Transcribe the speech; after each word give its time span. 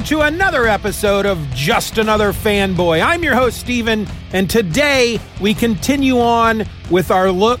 Welcome 0.00 0.18
to 0.18 0.34
another 0.34 0.66
episode 0.66 1.26
of 1.26 1.38
Just 1.50 1.98
Another 1.98 2.32
Fanboy. 2.32 3.04
I'm 3.04 3.22
your 3.22 3.34
host, 3.34 3.60
Steven, 3.60 4.06
and 4.32 4.48
today 4.48 5.20
we 5.42 5.52
continue 5.52 6.18
on 6.18 6.64
with 6.90 7.10
our 7.10 7.30
look 7.30 7.60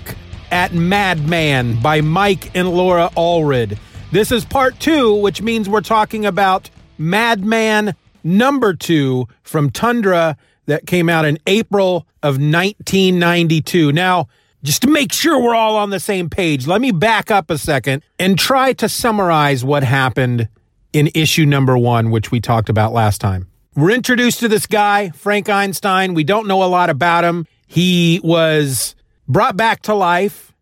at 0.50 0.72
Madman 0.72 1.78
by 1.82 2.00
Mike 2.00 2.50
and 2.56 2.70
Laura 2.70 3.10
Allred. 3.14 3.76
This 4.10 4.32
is 4.32 4.46
part 4.46 4.80
two, 4.80 5.14
which 5.16 5.42
means 5.42 5.68
we're 5.68 5.82
talking 5.82 6.24
about 6.24 6.70
Madman 6.96 7.94
number 8.24 8.72
two 8.72 9.28
from 9.42 9.68
Tundra 9.68 10.38
that 10.64 10.86
came 10.86 11.10
out 11.10 11.26
in 11.26 11.38
April 11.46 12.06
of 12.22 12.36
1992. 12.36 13.92
Now, 13.92 14.28
just 14.62 14.80
to 14.82 14.88
make 14.88 15.12
sure 15.12 15.42
we're 15.42 15.54
all 15.54 15.76
on 15.76 15.90
the 15.90 16.00
same 16.00 16.30
page, 16.30 16.66
let 16.66 16.80
me 16.80 16.90
back 16.90 17.30
up 17.30 17.50
a 17.50 17.58
second 17.58 18.02
and 18.18 18.38
try 18.38 18.72
to 18.72 18.88
summarize 18.88 19.62
what 19.62 19.82
happened 19.82 20.48
in 20.92 21.10
issue 21.14 21.46
number 21.46 21.76
one, 21.76 22.10
which 22.10 22.30
we 22.30 22.40
talked 22.40 22.68
about 22.68 22.92
last 22.92 23.20
time. 23.20 23.48
We're 23.74 23.90
introduced 23.92 24.40
to 24.40 24.48
this 24.48 24.66
guy, 24.66 25.10
Frank 25.10 25.48
Einstein. 25.48 26.14
We 26.14 26.24
don't 26.24 26.48
know 26.48 26.62
a 26.62 26.66
lot 26.66 26.90
about 26.90 27.24
him. 27.24 27.46
He 27.66 28.20
was 28.24 28.96
brought 29.28 29.56
back 29.56 29.82
to 29.82 29.94
life. 29.94 30.52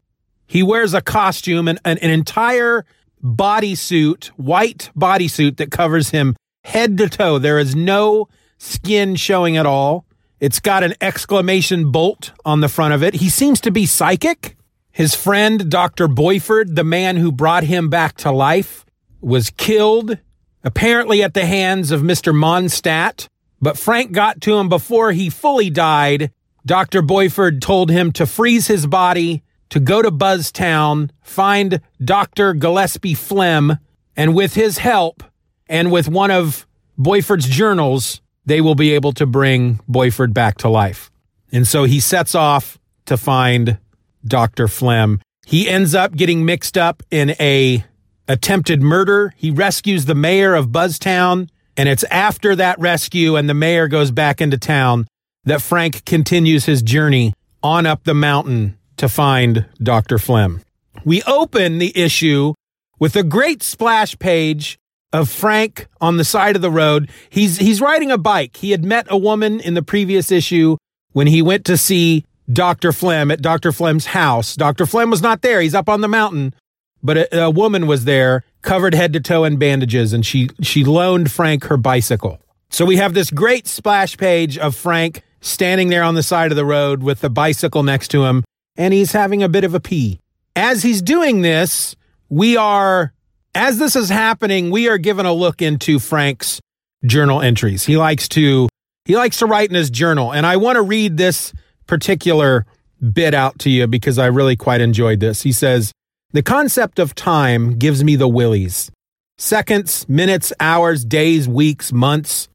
He 0.47 0.63
wears 0.63 0.95
a 0.95 1.01
costume, 1.01 1.69
and 1.69 1.79
an, 1.85 1.99
an 1.99 2.11
entire 2.11 2.85
bodysuit, 3.25 4.27
white 4.37 4.91
bodysuit 4.97 5.57
that 5.57 5.71
covers 5.71 6.11
him 6.11 6.37
head 6.65 6.99
to 6.99 7.09
toe. 7.09 7.39
There 7.39 7.59
is 7.59 7.75
no 7.75 8.29
skin 8.59 9.17
showing 9.17 9.57
at 9.57 9.67
all. 9.67 10.05
It's 10.41 10.61
got 10.61 10.85
an 10.85 10.95
exclamation 11.01 11.91
bolt 11.91 12.33
on 12.45 12.61
the 12.61 12.69
front 12.69 12.95
of 12.95 13.03
it. 13.03 13.15
He 13.15 13.29
seems 13.29 13.61
to 13.63 13.71
be 13.71 13.87
psychic. 13.87 14.57
His 14.93 15.15
friend, 15.15 15.71
Dr. 15.71 16.09
Boiffard, 16.09 16.75
the 16.75 16.85
man 16.85 17.17
who 17.17 17.33
brought 17.33 17.65
him 17.65 17.89
back 17.89 18.17
to 18.19 18.31
life, 18.31 18.85
was 19.21 19.51
killed, 19.51 20.19
apparently 20.65 21.23
at 21.23 21.35
the 21.35 21.47
hands 21.47 21.91
of 21.91 22.03
Mr. 22.03 22.35
Monstadt. 22.35 23.29
But 23.61 23.79
Frank 23.79 24.13
got 24.13 24.41
to 24.43 24.57
him 24.57 24.69
before 24.69 25.13
he 25.13 25.31
fully 25.31 25.71
died. 25.71 26.33
Dr. 26.65 27.03
Boiffard 27.03 27.61
told 27.61 27.91
him 27.91 28.13
to 28.13 28.27
freeze 28.27 28.67
his 28.67 28.87
body, 28.87 29.43
to 29.71 29.81
go 29.81 30.01
to 30.01 30.11
Buzztown, 30.11 31.11
find 31.23 31.81
Dr. 32.03 32.55
Gillespie 32.55 33.15
Flem, 33.15 33.79
and 34.17 34.35
with 34.35 34.55
his 34.55 34.79
help 34.79 35.23
and 35.69 35.93
with 35.93 36.09
one 36.09 36.31
of 36.31 36.67
Boiffard's 36.99 37.49
journals, 37.49 38.21
they 38.47 38.61
will 38.61 38.75
be 38.75 38.93
able 38.93 39.13
to 39.13 39.27
bring 39.27 39.81
Boiffard 39.89 40.33
back 40.33 40.59
to 40.59 40.69
life. 40.69 41.11
And 41.53 41.67
so 41.67 41.85
he 41.85 42.01
sets 42.01 42.35
off 42.35 42.79
to 43.07 43.17
find 43.17 43.79
Dr. 44.27 44.69
Flem. 44.69 45.21
He 45.47 45.69
ends 45.69 45.95
up 45.95 46.15
getting 46.15 46.45
mixed 46.45 46.77
up 46.77 47.03
in 47.11 47.31
a 47.41 47.85
attempted 48.29 48.83
murder. 48.83 49.35
He 49.37 49.51
rescues 49.51 50.05
the 50.05 50.15
mayor 50.15 50.55
of 50.55 50.69
Buzztown, 50.69 51.49
and 51.77 51.89
it's 51.89 52.05
after 52.05 52.55
that 52.57 52.79
rescue 52.79 53.37
and 53.37 53.49
the 53.49 53.55
mayor 53.55 53.89
goes 53.89 54.11
back 54.11 54.41
into 54.41 54.59
town 54.59 55.07
that 55.45 55.63
Frank 55.63 56.05
continues 56.05 56.67
his 56.67 56.83
journey 56.83 57.33
on 57.63 57.87
up 57.87 58.05
the 58.05 58.15
mountain 58.15 58.77
to 58.99 59.09
find 59.09 59.67
Dr. 59.83 60.19
Flem. 60.19 60.63
We 61.05 61.23
open 61.23 61.79
the 61.79 61.97
issue 61.97 62.55
with 62.99 63.17
a 63.17 63.23
great 63.23 63.63
splash 63.63 64.19
page 64.19 64.79
of 65.13 65.31
Frank 65.31 65.87
on 66.01 66.17
the 66.17 66.25
side 66.25 66.57
of 66.57 66.63
the 66.63 66.71
road. 66.71 67.11
He's 67.31 67.59
he's 67.59 67.81
riding 67.81 68.11
a 68.11 68.19
bike. 68.19 68.57
He 68.57 68.73
had 68.73 68.85
met 68.85 69.07
a 69.09 69.17
woman 69.17 69.61
in 69.61 69.75
the 69.75 69.83
previous 69.83 70.31
issue 70.31 70.77
when 71.13 71.27
he 71.27 71.41
went 71.41 71.65
to 71.67 71.77
see 71.77 72.25
Dr. 72.53 72.93
Flem 72.93 73.31
at 73.31 73.43
Dr. 73.43 73.73
Flem's 73.73 74.07
house. 74.07 74.57
Dr. 74.57 74.87
Flem 74.87 75.11
was 75.11 75.23
not 75.23 75.43
there. 75.43 75.61
He's 75.61 75.75
up 75.75 75.89
on 75.89 76.01
the 76.01 76.09
mountain, 76.09 76.55
but 77.03 77.17
a, 77.17 77.45
a 77.45 77.51
woman 77.51 77.87
was 77.87 78.05
there, 78.05 78.45
covered 78.63 78.95
head 78.95 79.13
to 79.13 79.21
toe 79.21 79.45
in 79.45 79.57
bandages, 79.57 80.13
and 80.13 80.25
she 80.25 80.49
she 80.63 80.85
loaned 80.85 81.31
Frank 81.31 81.65
her 81.65 81.77
bicycle. 81.77 82.41
So 82.71 82.85
we 82.85 82.97
have 82.97 83.15
this 83.15 83.31
great 83.31 83.67
splash 83.67 84.17
page 84.17 84.59
of 84.59 84.75
Frank 84.75 85.23
standing 85.41 85.89
there 85.89 86.03
on 86.03 86.15
the 86.15 86.23
side 86.23 86.51
of 86.53 86.57
the 86.57 86.65
road 86.65 87.03
with 87.03 87.21
the 87.21 87.31
bicycle 87.31 87.83
next 87.83 88.09
to 88.09 88.25
him, 88.25 88.45
and 88.77 88.93
he's 88.93 89.13
having 89.13 89.43
a 89.43 89.49
bit 89.49 89.65
of 89.65 89.75
a 89.75 89.81
pee. 89.81 90.21
As 90.55 90.83
he's 90.83 91.01
doing 91.01 91.43
this, 91.43 91.95
we 92.29 92.57
are 92.57 93.13
as 93.55 93.79
this 93.79 93.97
is 93.97 94.09
happening, 94.09 94.71
we 94.71 94.89
are 94.89 94.99
given 94.99 95.27
a 95.27 95.33
look 95.33 95.63
into 95.63 95.99
Frank's 95.99 96.61
journal 97.05 97.41
entries. 97.41 97.85
He 97.85 97.97
likes 97.97 98.29
to 98.31 98.69
he 99.05 99.17
likes 99.17 99.39
to 99.39 99.47
write 99.47 99.71
in 99.71 99.75
his 99.75 99.91
journal, 99.91 100.33
and 100.33 100.45
I 100.45 100.57
want 100.57 100.77
to 100.77 100.83
read 100.83 101.17
this 101.17 101.53
particular 101.87 102.67
bit 103.13 103.33
out 103.33 103.59
to 103.61 103.71
you 103.71 103.87
because 103.87 104.19
I 104.19 104.27
really 104.27 104.57
quite 104.57 104.81
enjoyed 104.81 105.21
this. 105.21 105.43
He 105.43 105.53
says, 105.53 105.93
"The 106.33 106.43
concept 106.43 106.99
of 106.99 107.15
time 107.15 107.79
gives 107.79 108.05
me 108.05 108.15
the 108.15 108.29
willies. 108.29 108.91
Seconds, 109.39 110.07
minutes, 110.09 110.53
hours, 110.61 111.05
days, 111.05 111.49
weeks, 111.49 111.91
months. 111.91 112.49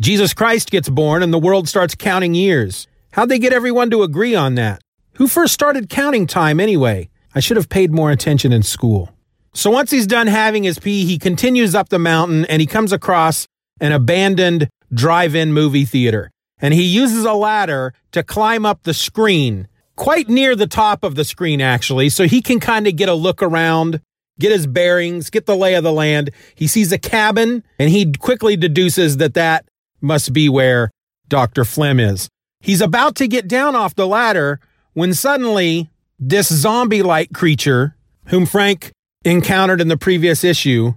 Jesus 0.00 0.34
Christ 0.34 0.70
gets 0.70 0.88
born 0.88 1.22
and 1.22 1.32
the 1.32 1.38
world 1.38 1.68
starts 1.68 1.94
counting 1.94 2.34
years. 2.34 2.88
How'd 3.12 3.28
they 3.28 3.38
get 3.38 3.52
everyone 3.52 3.90
to 3.90 4.02
agree 4.02 4.34
on 4.34 4.56
that? 4.56 4.80
Who 5.14 5.28
first 5.28 5.54
started 5.54 5.88
counting 5.88 6.26
time 6.26 6.58
anyway? 6.58 7.08
I 7.36 7.40
should 7.40 7.56
have 7.56 7.68
paid 7.68 7.92
more 7.92 8.10
attention 8.10 8.52
in 8.52 8.64
school." 8.64 9.10
So 9.52 9.70
once 9.70 9.92
he's 9.92 10.08
done 10.08 10.26
having 10.26 10.64
his 10.64 10.80
pee, 10.80 11.04
he 11.04 11.16
continues 11.16 11.76
up 11.76 11.90
the 11.90 12.00
mountain 12.00 12.44
and 12.46 12.60
he 12.60 12.66
comes 12.66 12.92
across 12.92 13.46
an 13.80 13.92
abandoned 13.92 14.68
drive 14.92 15.36
in 15.36 15.52
movie 15.52 15.84
theater. 15.84 16.32
And 16.58 16.74
he 16.74 16.82
uses 16.82 17.24
a 17.24 17.34
ladder 17.34 17.92
to 18.10 18.24
climb 18.24 18.66
up 18.66 18.82
the 18.82 18.94
screen, 18.94 19.68
quite 19.96 20.28
near 20.28 20.56
the 20.56 20.66
top 20.66 21.04
of 21.04 21.14
the 21.14 21.24
screen, 21.24 21.60
actually, 21.60 22.08
so 22.08 22.26
he 22.26 22.42
can 22.42 22.60
kind 22.60 22.86
of 22.86 22.96
get 22.96 23.08
a 23.08 23.14
look 23.14 23.42
around, 23.42 24.00
get 24.38 24.52
his 24.52 24.66
bearings, 24.66 25.30
get 25.30 25.46
the 25.46 25.56
lay 25.56 25.74
of 25.74 25.84
the 25.84 25.92
land. 25.92 26.30
He 26.54 26.66
sees 26.66 26.92
a 26.92 26.98
cabin 26.98 27.62
and 27.78 27.90
he 27.90 28.12
quickly 28.12 28.56
deduces 28.56 29.18
that 29.18 29.34
that 29.34 29.66
must 30.00 30.32
be 30.32 30.48
where 30.48 30.90
Dr. 31.28 31.64
Flem 31.64 32.00
is. 32.00 32.28
He's 32.60 32.80
about 32.80 33.14
to 33.16 33.28
get 33.28 33.48
down 33.48 33.76
off 33.76 33.94
the 33.94 34.06
ladder 34.06 34.60
when 34.94 35.14
suddenly 35.14 35.90
this 36.18 36.52
zombie 36.52 37.02
like 37.02 37.32
creature, 37.32 37.96
whom 38.26 38.46
Frank 38.46 38.92
encountered 39.24 39.80
in 39.80 39.88
the 39.88 39.96
previous 39.96 40.44
issue 40.44 40.94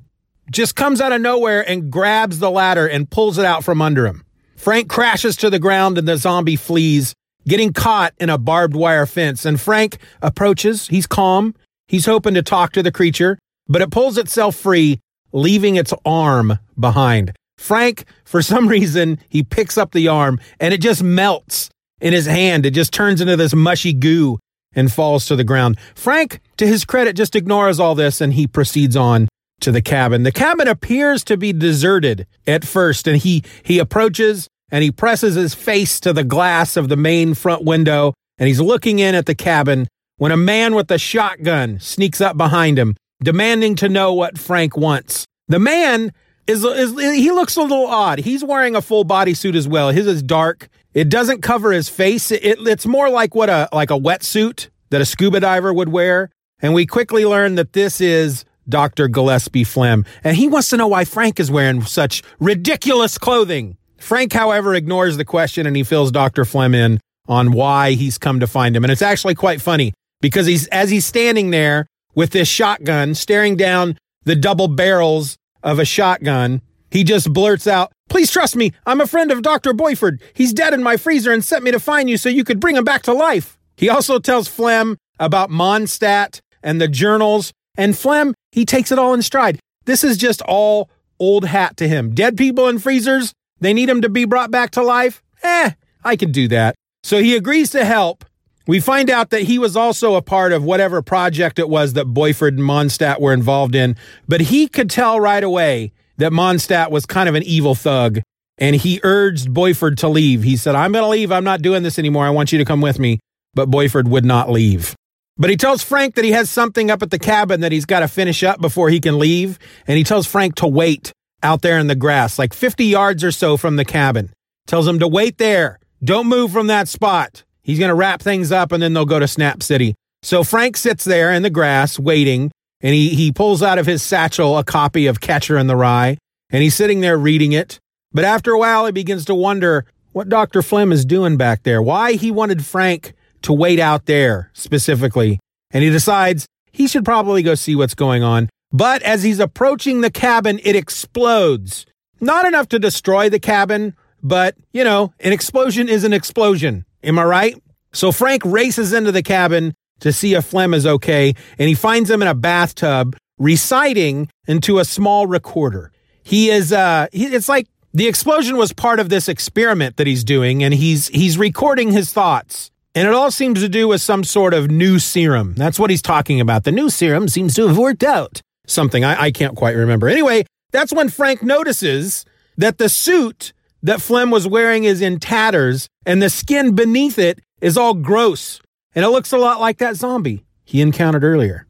just 0.52 0.76
comes 0.76 1.02
out 1.02 1.12
of 1.12 1.22
nowhere 1.22 1.68
and 1.68 1.92
grabs 1.92 2.40
the 2.40 2.52
ladder 2.52 2.88
and 2.88 3.10
pulls 3.10 3.38
it 3.38 3.46
out 3.46 3.64
from 3.64 3.82
under 3.82 4.06
him. 4.06 4.24
Frank 4.56 4.90
crashes 4.90 5.36
to 5.38 5.50
the 5.50 5.60
ground 5.60 5.98
and 5.98 6.08
the 6.08 6.18
zombie 6.18 6.56
flees, 6.56 7.14
getting 7.48 7.74
caught 7.74 8.14
in 8.20 8.30
a 8.30 8.38
barbed 8.38 8.76
wire 8.76 9.06
fence. 9.06 9.46
And 9.46 9.60
Frank 9.60 9.98
approaches. 10.22 10.88
He's 10.88 11.08
calm. 11.08 11.56
He's 11.88 12.06
hoping 12.06 12.34
to 12.34 12.42
talk 12.42 12.74
to 12.74 12.84
the 12.84 12.92
creature, 12.92 13.40
but 13.68 13.82
it 13.82 13.92
pulls 13.92 14.18
itself 14.18 14.56
free, 14.56 15.00
leaving 15.32 15.76
its 15.76 15.94
arm 16.06 16.60
behind. 16.78 17.34
Frank, 17.58 18.06
for 18.26 18.42
some 18.54 18.68
reason, 18.68 19.20
he 19.30 19.44
picks 19.44 19.78
up 19.78 19.92
the 19.92 20.08
arm 20.08 20.40
and 20.60 20.74
it 20.74 20.82
just 20.82 21.02
melts 21.02 21.70
in 22.02 22.14
his 22.14 22.26
hand. 22.26 22.66
It 22.66 22.72
just 22.72 22.94
turns 22.94 23.22
into 23.22 23.36
this 23.36 23.56
mushy 23.56 23.94
goo 23.94 24.40
and 24.76 24.92
falls 24.92 25.26
to 25.28 25.36
the 25.36 25.44
ground. 25.44 25.78
Frank, 25.96 26.42
to 26.58 26.68
his 26.68 26.86
credit, 26.86 27.16
just 27.16 27.36
ignores 27.36 27.80
all 27.80 27.96
this 27.96 28.22
and 28.22 28.34
he 28.34 28.48
proceeds 28.48 28.96
on 28.96 29.28
to 29.62 29.72
the 29.72 29.82
cabin. 29.82 30.24
The 30.24 30.32
cabin 30.32 30.68
appears 30.68 31.24
to 31.26 31.38
be 31.38 31.52
deserted 31.54 32.28
at 32.46 32.64
first, 32.64 33.08
and 33.08 33.18
he 33.18 33.44
he 33.64 33.80
approaches 33.80 34.48
and 34.72 34.84
he 34.84 34.92
presses 34.92 35.36
his 35.36 35.54
face 35.54 36.00
to 36.02 36.14
the 36.14 36.24
glass 36.24 36.78
of 36.78 36.90
the 36.90 36.98
main 36.98 37.34
front 37.34 37.64
window 37.64 38.14
and 38.38 38.48
he's 38.48 38.62
looking 38.62 39.00
in 39.00 39.16
at 39.16 39.26
the 39.26 39.36
cabin 39.36 39.88
when 40.18 40.32
a 40.32 40.38
man 40.38 40.76
with 40.76 40.90
a 40.92 40.98
shotgun 40.98 41.80
sneaks 41.80 42.22
up 42.22 42.38
behind 42.38 42.78
him, 42.78 42.96
demanding 43.24 43.76
to 43.78 43.90
know 43.90 44.14
what 44.14 44.38
Frank 44.38 44.78
wants. 44.78 45.26
The 45.48 45.60
man 45.60 46.12
is, 46.48 46.64
is 46.64 46.92
he 47.00 47.32
looks 47.32 47.56
a 47.56 47.62
little 47.62 47.88
odd. 47.88 48.20
He's 48.20 48.44
wearing 48.44 48.76
a 48.76 48.82
full 48.82 49.06
bodysuit 49.06 49.56
as 49.56 49.68
well. 49.68 49.90
His 49.90 50.08
is 50.08 50.24
dark. 50.24 50.70
It 50.94 51.10
doesn't 51.10 51.42
cover 51.42 51.72
his 51.72 51.90
face. 51.90 52.32
It, 52.32 52.42
it's 52.44 52.86
more 52.86 53.10
like 53.10 53.36
what 53.36 53.50
a 53.50 53.70
like 53.72 53.92
a 53.92 53.98
wetsuit 53.98 54.70
that 54.90 55.02
a 55.02 55.06
scuba 55.06 55.40
diver 55.40 55.74
would 55.74 55.90
wear. 55.90 56.30
And 56.60 56.74
we 56.74 56.86
quickly 56.86 57.26
learn 57.26 57.56
that 57.56 57.74
this 57.74 58.02
is 58.02 58.46
Dr. 58.68 59.08
Gillespie 59.08 59.64
Flem. 59.64 60.06
And 60.24 60.36
he 60.36 60.48
wants 60.48 60.70
to 60.72 60.78
know 60.78 60.88
why 60.88 61.06
Frank 61.06 61.40
is 61.40 61.52
wearing 61.52 61.84
such 61.84 62.24
ridiculous 62.40 63.18
clothing. 63.18 63.78
Frank, 63.98 64.34
however, 64.34 64.74
ignores 64.76 65.18
the 65.18 65.26
question 65.26 65.66
and 65.66 65.76
he 65.76 65.84
fills 65.84 66.12
Dr. 66.12 66.46
Flem 66.46 66.74
in 66.74 67.00
on 67.28 67.52
why 67.52 67.92
he's 67.92 68.18
come 68.18 68.40
to 68.40 68.48
find 68.48 68.76
him. 68.76 68.84
And 68.84 68.92
it's 68.92 69.02
actually 69.02 69.36
quite 69.36 69.62
funny 69.62 69.94
because 70.22 70.46
he's 70.46 70.68
as 70.68 70.90
he's 70.90 71.06
standing 71.06 71.50
there 71.50 71.88
with 72.16 72.32
this 72.32 72.48
shotgun 72.48 73.16
staring 73.16 73.56
down 73.56 73.98
the 74.24 74.36
double 74.36 74.68
barrels 74.68 75.38
of 75.64 75.80
a 75.80 75.86
shotgun, 75.86 76.62
he 76.92 77.04
just 77.04 77.32
blurts 77.32 77.68
out, 77.68 77.92
Please 78.10 78.32
trust 78.32 78.56
me, 78.56 78.72
I'm 78.86 79.02
a 79.02 79.08
friend 79.08 79.32
of 79.32 79.42
Dr. 79.42 79.74
Boiffard. 79.74 80.22
He's 80.34 80.54
dead 80.54 80.74
in 80.74 80.82
my 80.82 80.96
freezer 80.98 81.34
and 81.34 81.44
sent 81.44 81.64
me 81.64 81.72
to 81.72 81.80
find 81.80 82.10
you 82.10 82.18
so 82.18 82.30
you 82.30 82.44
could 82.44 82.60
bring 82.60 82.76
him 82.76 82.86
back 82.86 83.04
to 83.04 83.14
life. 83.14 83.58
He 83.76 83.90
also 83.90 84.20
tells 84.20 84.48
Flem 84.48 84.98
about 85.20 85.50
Monstadt 85.50 86.40
and 86.64 86.80
the 86.80 86.88
journals, 86.88 87.52
and 87.78 87.98
Flem, 87.98 88.34
he 88.52 88.66
takes 88.66 88.92
it 88.92 89.00
all 89.00 89.14
in 89.14 89.22
stride. 89.22 89.60
This 89.86 90.04
is 90.04 90.18
just 90.18 90.42
all 90.44 90.90
old 91.20 91.46
hat 91.46 91.78
to 91.78 91.88
him. 91.88 92.16
Dead 92.16 92.38
people 92.38 92.68
in 92.68 92.80
freezers, 92.80 93.34
they 93.60 93.74
need 93.74 93.90
him 93.90 94.02
to 94.02 94.10
be 94.10 94.26
brought 94.26 94.52
back 94.52 94.72
to 94.72 94.84
life? 94.84 95.24
Eh, 95.44 95.72
I 96.04 96.16
could 96.16 96.32
do 96.32 96.48
that. 96.50 96.76
So 97.04 97.22
he 97.22 97.36
agrees 97.36 97.72
to 97.72 97.86
help. 97.86 98.26
We 98.68 98.80
find 98.82 99.10
out 99.10 99.30
that 99.30 99.44
he 99.44 99.60
was 99.60 99.78
also 99.78 100.16
a 100.16 100.22
part 100.22 100.52
of 100.52 100.64
whatever 100.64 101.02
project 101.02 101.58
it 101.58 101.70
was 101.70 101.94
that 101.94 102.08
Boiffard 102.08 102.50
and 102.50 102.60
Monstadt 102.60 103.22
were 103.22 103.32
involved 103.34 103.76
in, 103.76 103.96
but 104.28 104.42
he 104.42 104.68
could 104.68 104.90
tell 104.90 105.20
right 105.20 105.44
away 105.44 105.94
that 106.18 106.34
Monstadt 106.34 106.92
was 106.92 107.06
kind 107.06 107.30
of 107.30 107.36
an 107.36 107.44
evil 107.44 107.76
thug 107.76 108.20
and 108.58 108.76
he 108.76 109.00
urged 109.04 109.50
Boiffard 109.50 109.98
to 109.98 110.10
leave. 110.10 110.44
He 110.44 110.58
said, 110.58 110.76
I'm 110.76 110.92
going 110.92 111.04
to 111.04 111.10
leave. 111.10 111.32
I'm 111.32 111.44
not 111.44 111.62
doing 111.62 111.84
this 111.84 112.00
anymore. 112.00 112.26
I 112.26 112.30
want 112.32 112.52
you 112.52 112.58
to 112.58 112.66
come 112.66 112.82
with 112.82 113.00
me. 113.00 113.20
But 113.54 113.70
Boiffard 113.70 114.08
would 114.08 114.26
not 114.26 114.50
leave. 114.50 114.96
But 115.38 115.50
he 115.50 115.58
tells 115.58 115.84
Frank 115.84 116.16
that 116.16 116.26
he 116.26 116.32
has 116.32 116.50
something 116.50 116.90
up 116.90 117.04
at 117.04 117.12
the 117.12 117.20
cabin 117.20 117.62
that 117.62 117.72
he's 117.72 117.86
got 117.86 118.00
to 118.00 118.08
finish 118.08 118.44
up 118.44 118.60
before 118.60 118.90
he 118.90 119.00
can 119.00 119.20
leave. 119.20 119.60
And 119.86 119.98
he 119.98 120.04
tells 120.04 120.26
Frank 120.26 120.56
to 120.56 120.68
wait 120.68 121.12
out 121.44 121.62
there 121.62 121.78
in 121.78 121.88
the 121.88 121.96
grass, 121.96 122.40
like 122.40 122.54
50 122.54 122.86
yards 122.86 123.24
or 123.24 123.32
so 123.32 123.58
from 123.58 123.76
the 123.76 123.86
cabin. 123.86 124.32
Tells 124.66 124.88
him 124.88 125.00
to 125.00 125.08
wait 125.08 125.38
there. 125.38 125.80
Don't 126.04 126.28
move 126.28 126.52
from 126.52 126.68
that 126.68 126.88
spot. 126.88 127.44
He's 127.62 127.80
going 127.80 127.90
to 127.90 127.96
wrap 127.96 128.22
things 128.22 128.52
up 128.52 128.72
and 128.72 128.82
then 128.82 128.94
they'll 128.94 129.06
go 129.06 129.20
to 129.20 129.28
Snap 129.28 129.64
City. 129.64 129.96
So 130.24 130.44
Frank 130.44 130.78
sits 130.78 131.04
there 131.04 131.32
in 131.32 131.44
the 131.44 131.50
grass 131.50 132.00
waiting 132.00 132.52
and 132.82 132.94
he, 132.94 133.10
he 133.10 133.32
pulls 133.32 133.64
out 133.64 133.80
of 133.80 133.86
his 133.86 134.04
satchel 134.04 134.58
a 134.58 134.64
copy 134.64 135.08
of 135.08 135.20
Catcher 135.20 135.58
in 135.58 135.68
the 135.68 135.76
Rye, 135.76 136.18
and 136.50 136.62
he's 136.62 136.76
sitting 136.76 137.02
there 137.02 137.18
reading 137.18 137.52
it. 137.52 137.80
But 138.12 138.24
after 138.24 138.52
a 138.52 138.60
while, 138.60 138.86
he 138.86 138.92
begins 138.92 139.26
to 139.26 139.36
wonder 139.36 139.86
what 140.12 140.30
Dr. 140.30 140.62
Flem 140.62 140.92
is 140.92 141.06
doing 141.06 141.38
back 141.38 141.64
there, 141.64 141.82
why 141.82 142.14
he 142.14 142.32
wanted 142.32 142.66
Frank 142.66 143.14
to 143.44 143.54
wait 143.54 143.80
out 143.80 144.06
there 144.06 144.52
specifically. 144.54 145.40
And 145.72 145.84
he 145.84 145.90
decides 145.90 146.46
he 146.72 146.88
should 146.88 147.06
probably 147.06 147.44
go 147.44 147.56
see 147.56 147.76
what's 147.76 147.96
going 147.96 148.24
on. 148.24 148.50
But 148.72 149.02
as 149.04 149.24
he's 149.24 149.40
approaching 149.40 150.02
the 150.02 150.12
cabin, 150.12 150.60
it 150.64 150.76
explodes. 150.76 151.86
Not 152.20 152.46
enough 152.46 152.68
to 152.70 152.80
destroy 152.80 153.30
the 153.30 153.40
cabin, 153.40 153.96
but, 154.22 154.56
you 154.72 154.84
know, 154.84 155.14
an 155.20 155.32
explosion 155.32 155.88
is 155.88 156.04
an 156.04 156.14
explosion. 156.14 156.86
Am 157.04 157.20
I 157.20 157.24
right? 157.24 157.64
So 157.94 158.12
Frank 158.12 158.44
races 158.46 158.94
into 158.94 159.12
the 159.12 159.24
cabin 159.24 159.74
to 160.00 160.12
see 160.12 160.34
if 160.34 160.46
Flem 160.46 160.74
is 160.74 160.86
okay, 160.86 161.34
and 161.58 161.70
he 161.70 161.76
finds 161.76 162.10
him 162.10 162.22
in 162.22 162.28
a 162.28 162.36
bathtub 162.36 163.16
reciting 163.38 164.30
into 164.48 164.80
a 164.80 164.86
small 164.86 165.28
recorder. 165.28 165.92
He 166.24 166.50
is, 166.50 166.74
uh, 166.74 167.08
he, 167.12 167.28
it's 167.28 167.48
like 167.48 167.68
the 167.94 168.08
explosion 168.08 168.58
was 168.58 168.74
part 168.74 169.00
of 169.00 169.10
this 169.10 169.30
experiment 169.30 169.98
that 169.98 170.08
he's 170.08 170.24
doing, 170.24 170.64
and 170.64 170.74
he's, 170.74 171.08
he's 171.08 171.38
recording 171.38 171.92
his 171.92 172.12
thoughts. 172.12 172.70
And 172.94 173.08
it 173.08 173.14
all 173.14 173.32
seems 173.32 173.62
to 173.62 173.70
do 173.70 173.88
with 173.88 174.02
some 174.02 174.24
sort 174.24 174.54
of 174.54 174.72
new 174.72 174.98
serum. 174.98 175.54
That's 175.56 175.80
what 175.80 175.92
he's 175.92 176.02
talking 176.02 176.42
about. 176.42 176.64
The 176.64 176.72
new 176.72 176.90
serum 176.90 177.28
seems 177.28 177.54
to 177.56 177.68
have 177.68 177.78
worked 177.78 178.04
out. 178.04 178.42
Something 178.68 179.04
I, 179.04 179.24
I 179.24 179.32
can't 179.32 179.56
quite 179.56 179.76
remember. 179.76 180.08
Anyway, 180.08 180.46
that's 180.72 180.94
when 180.94 181.10
Frank 181.10 181.42
notices 181.42 182.26
that 182.58 182.78
the 182.78 182.90
suit 182.90 183.54
that 183.84 184.02
Flem 184.02 184.30
was 184.30 184.48
wearing 184.48 184.84
is 184.84 185.02
in 185.02 185.20
tatters 185.20 185.88
and 186.06 186.22
the 186.22 186.30
skin 186.30 186.76
beneath 186.76 187.18
it 187.18 187.40
is 187.62 187.78
all 187.78 187.94
gross 187.94 188.62
and 188.94 189.06
it 189.06 189.10
looks 189.10 189.32
a 189.32 189.38
lot 189.38 189.60
like 189.60 189.78
that 189.78 189.96
zombie 189.96 190.44
he 190.66 190.82
encountered 190.82 191.24
earlier. 191.24 191.66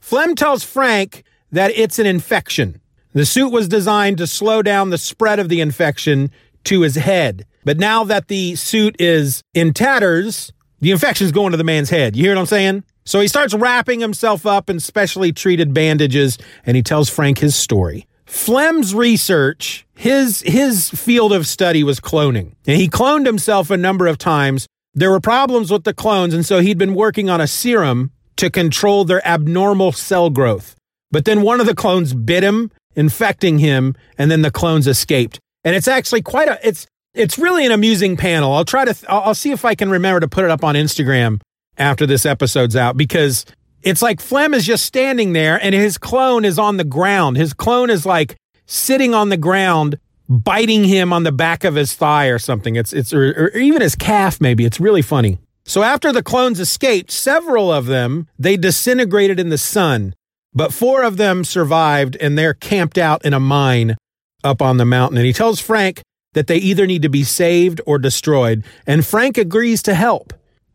Flem 0.00 0.34
tells 0.34 0.64
Frank 0.64 1.24
that 1.52 1.70
it's 1.76 1.98
an 1.98 2.06
infection. 2.06 2.80
The 3.12 3.24
suit 3.24 3.50
was 3.50 3.68
designed 3.68 4.18
to 4.18 4.26
slow 4.26 4.60
down 4.60 4.90
the 4.90 4.98
spread 4.98 5.38
of 5.38 5.48
the 5.48 5.60
infection 5.60 6.30
to 6.64 6.80
his 6.80 6.96
head. 6.96 7.46
But 7.64 7.78
now 7.78 8.04
that 8.04 8.28
the 8.28 8.56
suit 8.56 8.96
is 8.98 9.42
in 9.54 9.72
tatters, 9.72 10.52
the 10.80 10.90
infection's 10.90 11.32
going 11.32 11.52
to 11.52 11.56
the 11.56 11.64
man's 11.64 11.90
head. 11.90 12.16
You 12.16 12.24
hear 12.24 12.34
what 12.34 12.40
I'm 12.40 12.46
saying? 12.46 12.84
So 13.04 13.20
he 13.20 13.28
starts 13.28 13.54
wrapping 13.54 14.00
himself 14.00 14.46
up 14.46 14.70
in 14.70 14.80
specially 14.80 15.32
treated 15.32 15.74
bandages 15.74 16.38
and 16.64 16.76
he 16.76 16.82
tells 16.82 17.10
Frank 17.10 17.38
his 17.38 17.54
story. 17.54 18.06
Flem's 18.26 18.94
research, 18.94 19.86
his 19.94 20.40
his 20.40 20.90
field 20.90 21.32
of 21.32 21.46
study 21.46 21.84
was 21.84 22.00
cloning. 22.00 22.54
And 22.66 22.76
he 22.76 22.88
cloned 22.88 23.26
himself 23.26 23.70
a 23.70 23.76
number 23.76 24.06
of 24.06 24.18
times 24.18 24.66
there 24.94 25.10
were 25.10 25.20
problems 25.20 25.70
with 25.72 25.84
the 25.84 25.92
clones, 25.92 26.32
and 26.32 26.46
so 26.46 26.60
he'd 26.60 26.78
been 26.78 26.94
working 26.94 27.28
on 27.28 27.40
a 27.40 27.46
serum 27.48 28.12
to 28.36 28.48
control 28.48 29.04
their 29.04 29.26
abnormal 29.26 29.92
cell 29.92 30.30
growth. 30.30 30.76
But 31.10 31.24
then 31.24 31.42
one 31.42 31.60
of 31.60 31.66
the 31.66 31.74
clones 31.74 32.14
bit 32.14 32.42
him, 32.42 32.70
infecting 32.94 33.58
him, 33.58 33.94
and 34.18 34.30
then 34.30 34.42
the 34.42 34.50
clones 34.50 34.86
escaped. 34.86 35.40
And 35.64 35.74
it's 35.74 35.88
actually 35.88 36.22
quite 36.22 36.48
a 36.48 36.58
it's 36.66 36.86
it's 37.12 37.38
really 37.38 37.66
an 37.66 37.72
amusing 37.72 38.16
panel. 38.16 38.52
I'll 38.52 38.64
try 38.64 38.84
to 38.84 38.96
I'll, 39.08 39.20
I'll 39.20 39.34
see 39.34 39.50
if 39.50 39.64
I 39.64 39.74
can 39.74 39.90
remember 39.90 40.20
to 40.20 40.28
put 40.28 40.44
it 40.44 40.50
up 40.50 40.64
on 40.64 40.74
Instagram 40.74 41.40
after 41.76 42.06
this 42.06 42.24
episode's 42.26 42.76
out 42.76 42.96
because 42.96 43.44
it's 43.82 44.02
like 44.02 44.20
Flem 44.20 44.54
is 44.54 44.64
just 44.64 44.84
standing 44.86 45.32
there 45.32 45.62
and 45.62 45.74
his 45.74 45.98
clone 45.98 46.44
is 46.44 46.58
on 46.58 46.76
the 46.76 46.84
ground. 46.84 47.36
His 47.36 47.52
clone 47.52 47.90
is 47.90 48.06
like 48.06 48.36
sitting 48.66 49.14
on 49.14 49.28
the 49.28 49.36
ground 49.36 49.98
biting 50.28 50.84
him 50.84 51.12
on 51.12 51.22
the 51.22 51.32
back 51.32 51.64
of 51.64 51.74
his 51.74 51.94
thigh 51.94 52.26
or 52.26 52.38
something. 52.38 52.76
It's 52.76 52.92
it's 52.92 53.12
or, 53.12 53.50
or 53.54 53.58
even 53.58 53.82
his 53.82 53.94
calf 53.94 54.40
maybe. 54.40 54.64
It's 54.64 54.80
really 54.80 55.02
funny. 55.02 55.38
So 55.66 55.82
after 55.82 56.12
the 56.12 56.22
clones 56.22 56.60
escaped, 56.60 57.10
several 57.10 57.72
of 57.72 57.86
them 57.86 58.28
they 58.38 58.56
disintegrated 58.56 59.38
in 59.38 59.50
the 59.50 59.58
sun, 59.58 60.14
but 60.54 60.72
four 60.72 61.02
of 61.02 61.16
them 61.16 61.44
survived 61.44 62.16
and 62.16 62.38
they're 62.38 62.54
camped 62.54 62.98
out 62.98 63.24
in 63.24 63.34
a 63.34 63.40
mine 63.40 63.96
up 64.42 64.62
on 64.62 64.76
the 64.76 64.84
mountain. 64.84 65.18
And 65.18 65.26
he 65.26 65.32
tells 65.32 65.60
Frank 65.60 66.02
that 66.34 66.46
they 66.46 66.56
either 66.56 66.86
need 66.86 67.02
to 67.02 67.08
be 67.08 67.22
saved 67.22 67.80
or 67.86 67.98
destroyed, 67.98 68.64
and 68.86 69.06
Frank 69.06 69.38
agrees 69.38 69.82
to 69.84 69.94
help. 69.94 70.32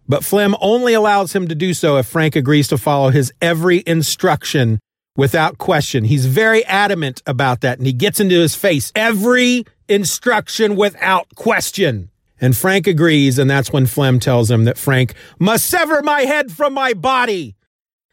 But 0.10 0.26
Flem 0.26 0.56
only 0.60 0.96
allows 0.96 1.34
him 1.34 1.48
to 1.48 1.56
do 1.56 1.76
so 1.76 1.98
if 1.98 2.08
Frank 2.08 2.36
agrees 2.36 2.68
to 2.70 2.80
follow 2.80 3.12
his 3.12 3.32
every 3.42 3.84
instruction 3.86 4.80
without 5.16 5.60
question. 5.60 6.04
He's 6.04 6.26
very 6.26 6.66
adamant 6.66 7.22
about 7.28 7.62
that 7.62 7.78
and 7.78 7.86
he 7.86 7.94
gets 7.94 8.20
into 8.20 8.36
his 8.36 8.56
face 8.56 8.92
every 8.96 9.66
instruction 9.88 10.76
without 10.76 11.36
question. 11.36 12.10
And 12.42 12.56
Frank 12.56 12.88
agrees, 12.88 13.38
and 13.38 13.50
that's 13.50 13.72
when 13.72 13.86
Flem 13.86 14.20
tells 14.20 14.50
him 14.50 14.64
that 14.64 14.78
Frank 14.78 15.14
must 15.40 15.66
sever 15.66 16.02
my 16.02 16.22
head 16.22 16.52
from 16.52 16.74
my 16.74 16.94
body. 16.94 17.56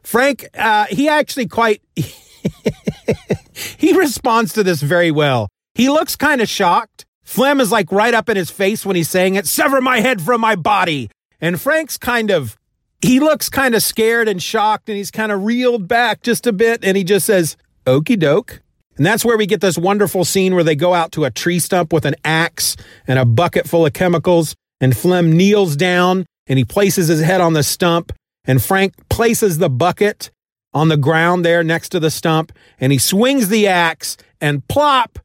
Frank, 0.02 0.48
uh, 0.54 0.86
he 0.86 1.08
actually 1.08 1.46
quite, 1.46 1.80
he 3.78 3.96
responds 3.96 4.52
to 4.54 4.64
this 4.64 4.82
very 4.82 5.12
well. 5.12 5.48
He 5.74 5.88
looks 5.88 6.16
kind 6.16 6.40
of 6.40 6.48
shocked. 6.48 7.06
Flem 7.22 7.60
is 7.60 7.70
like 7.70 7.92
right 7.92 8.14
up 8.14 8.28
in 8.28 8.36
his 8.36 8.50
face 8.50 8.84
when 8.84 8.96
he's 8.96 9.08
saying 9.08 9.36
it, 9.36 9.46
sever 9.46 9.80
my 9.80 10.00
head 10.00 10.20
from 10.20 10.40
my 10.40 10.56
body. 10.56 11.08
And 11.40 11.60
Frank's 11.60 11.96
kind 11.96 12.30
of 12.30 12.56
he 13.02 13.20
looks 13.20 13.48
kind 13.48 13.74
of 13.74 13.82
scared 13.82 14.28
and 14.28 14.42
shocked 14.42 14.88
and 14.88 14.96
he's 14.96 15.10
kind 15.10 15.30
of 15.30 15.44
reeled 15.44 15.86
back 15.86 16.22
just 16.22 16.46
a 16.46 16.52
bit 16.52 16.84
and 16.84 16.96
he 16.96 17.04
just 17.04 17.26
says, 17.26 17.56
Okey 17.86 18.16
doke. 18.16 18.62
And 18.96 19.04
that's 19.04 19.24
where 19.24 19.36
we 19.36 19.46
get 19.46 19.60
this 19.60 19.76
wonderful 19.76 20.24
scene 20.24 20.54
where 20.54 20.64
they 20.64 20.74
go 20.74 20.94
out 20.94 21.12
to 21.12 21.24
a 21.24 21.30
tree 21.30 21.58
stump 21.58 21.92
with 21.92 22.06
an 22.06 22.14
axe 22.24 22.76
and 23.06 23.18
a 23.18 23.24
bucket 23.26 23.68
full 23.68 23.84
of 23.84 23.92
chemicals. 23.92 24.54
And 24.80 24.96
Flem 24.96 25.32
kneels 25.32 25.76
down 25.76 26.26
and 26.46 26.58
he 26.58 26.64
places 26.64 27.08
his 27.08 27.20
head 27.20 27.40
on 27.40 27.52
the 27.52 27.62
stump. 27.62 28.12
And 28.44 28.62
Frank 28.62 28.94
places 29.08 29.58
the 29.58 29.68
bucket 29.68 30.30
on 30.72 30.88
the 30.88 30.96
ground 30.96 31.44
there 31.44 31.62
next 31.62 31.90
to 31.90 32.00
the 32.00 32.10
stump. 32.10 32.52
And 32.80 32.92
he 32.92 32.98
swings 32.98 33.48
the 33.48 33.66
axe 33.66 34.16
and 34.40 34.66
plop, 34.68 35.18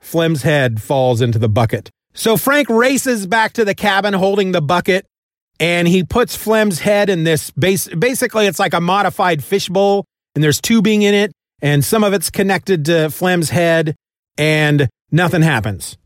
Flem's 0.00 0.42
head 0.42 0.82
falls 0.82 1.20
into 1.20 1.38
the 1.38 1.48
bucket. 1.48 1.90
So 2.12 2.36
Frank 2.36 2.68
races 2.68 3.26
back 3.26 3.54
to 3.54 3.64
the 3.64 3.74
cabin 3.74 4.14
holding 4.14 4.52
the 4.52 4.62
bucket 4.62 5.06
and 5.60 5.86
he 5.88 6.04
puts 6.04 6.36
Flem's 6.36 6.80
head 6.80 7.08
in 7.08 7.24
this 7.24 7.50
base. 7.50 7.88
Basically, 7.88 8.46
it's 8.46 8.58
like 8.58 8.74
a 8.74 8.80
modified 8.80 9.42
fishbowl, 9.42 10.04
and 10.34 10.42
there's 10.42 10.60
tubing 10.60 11.02
in 11.02 11.14
it, 11.14 11.32
and 11.60 11.84
some 11.84 12.04
of 12.04 12.12
it's 12.12 12.30
connected 12.30 12.84
to 12.86 13.10
Flem's 13.10 13.50
head, 13.50 13.94
and 14.36 14.88
nothing 15.10 15.42
happens. 15.42 15.96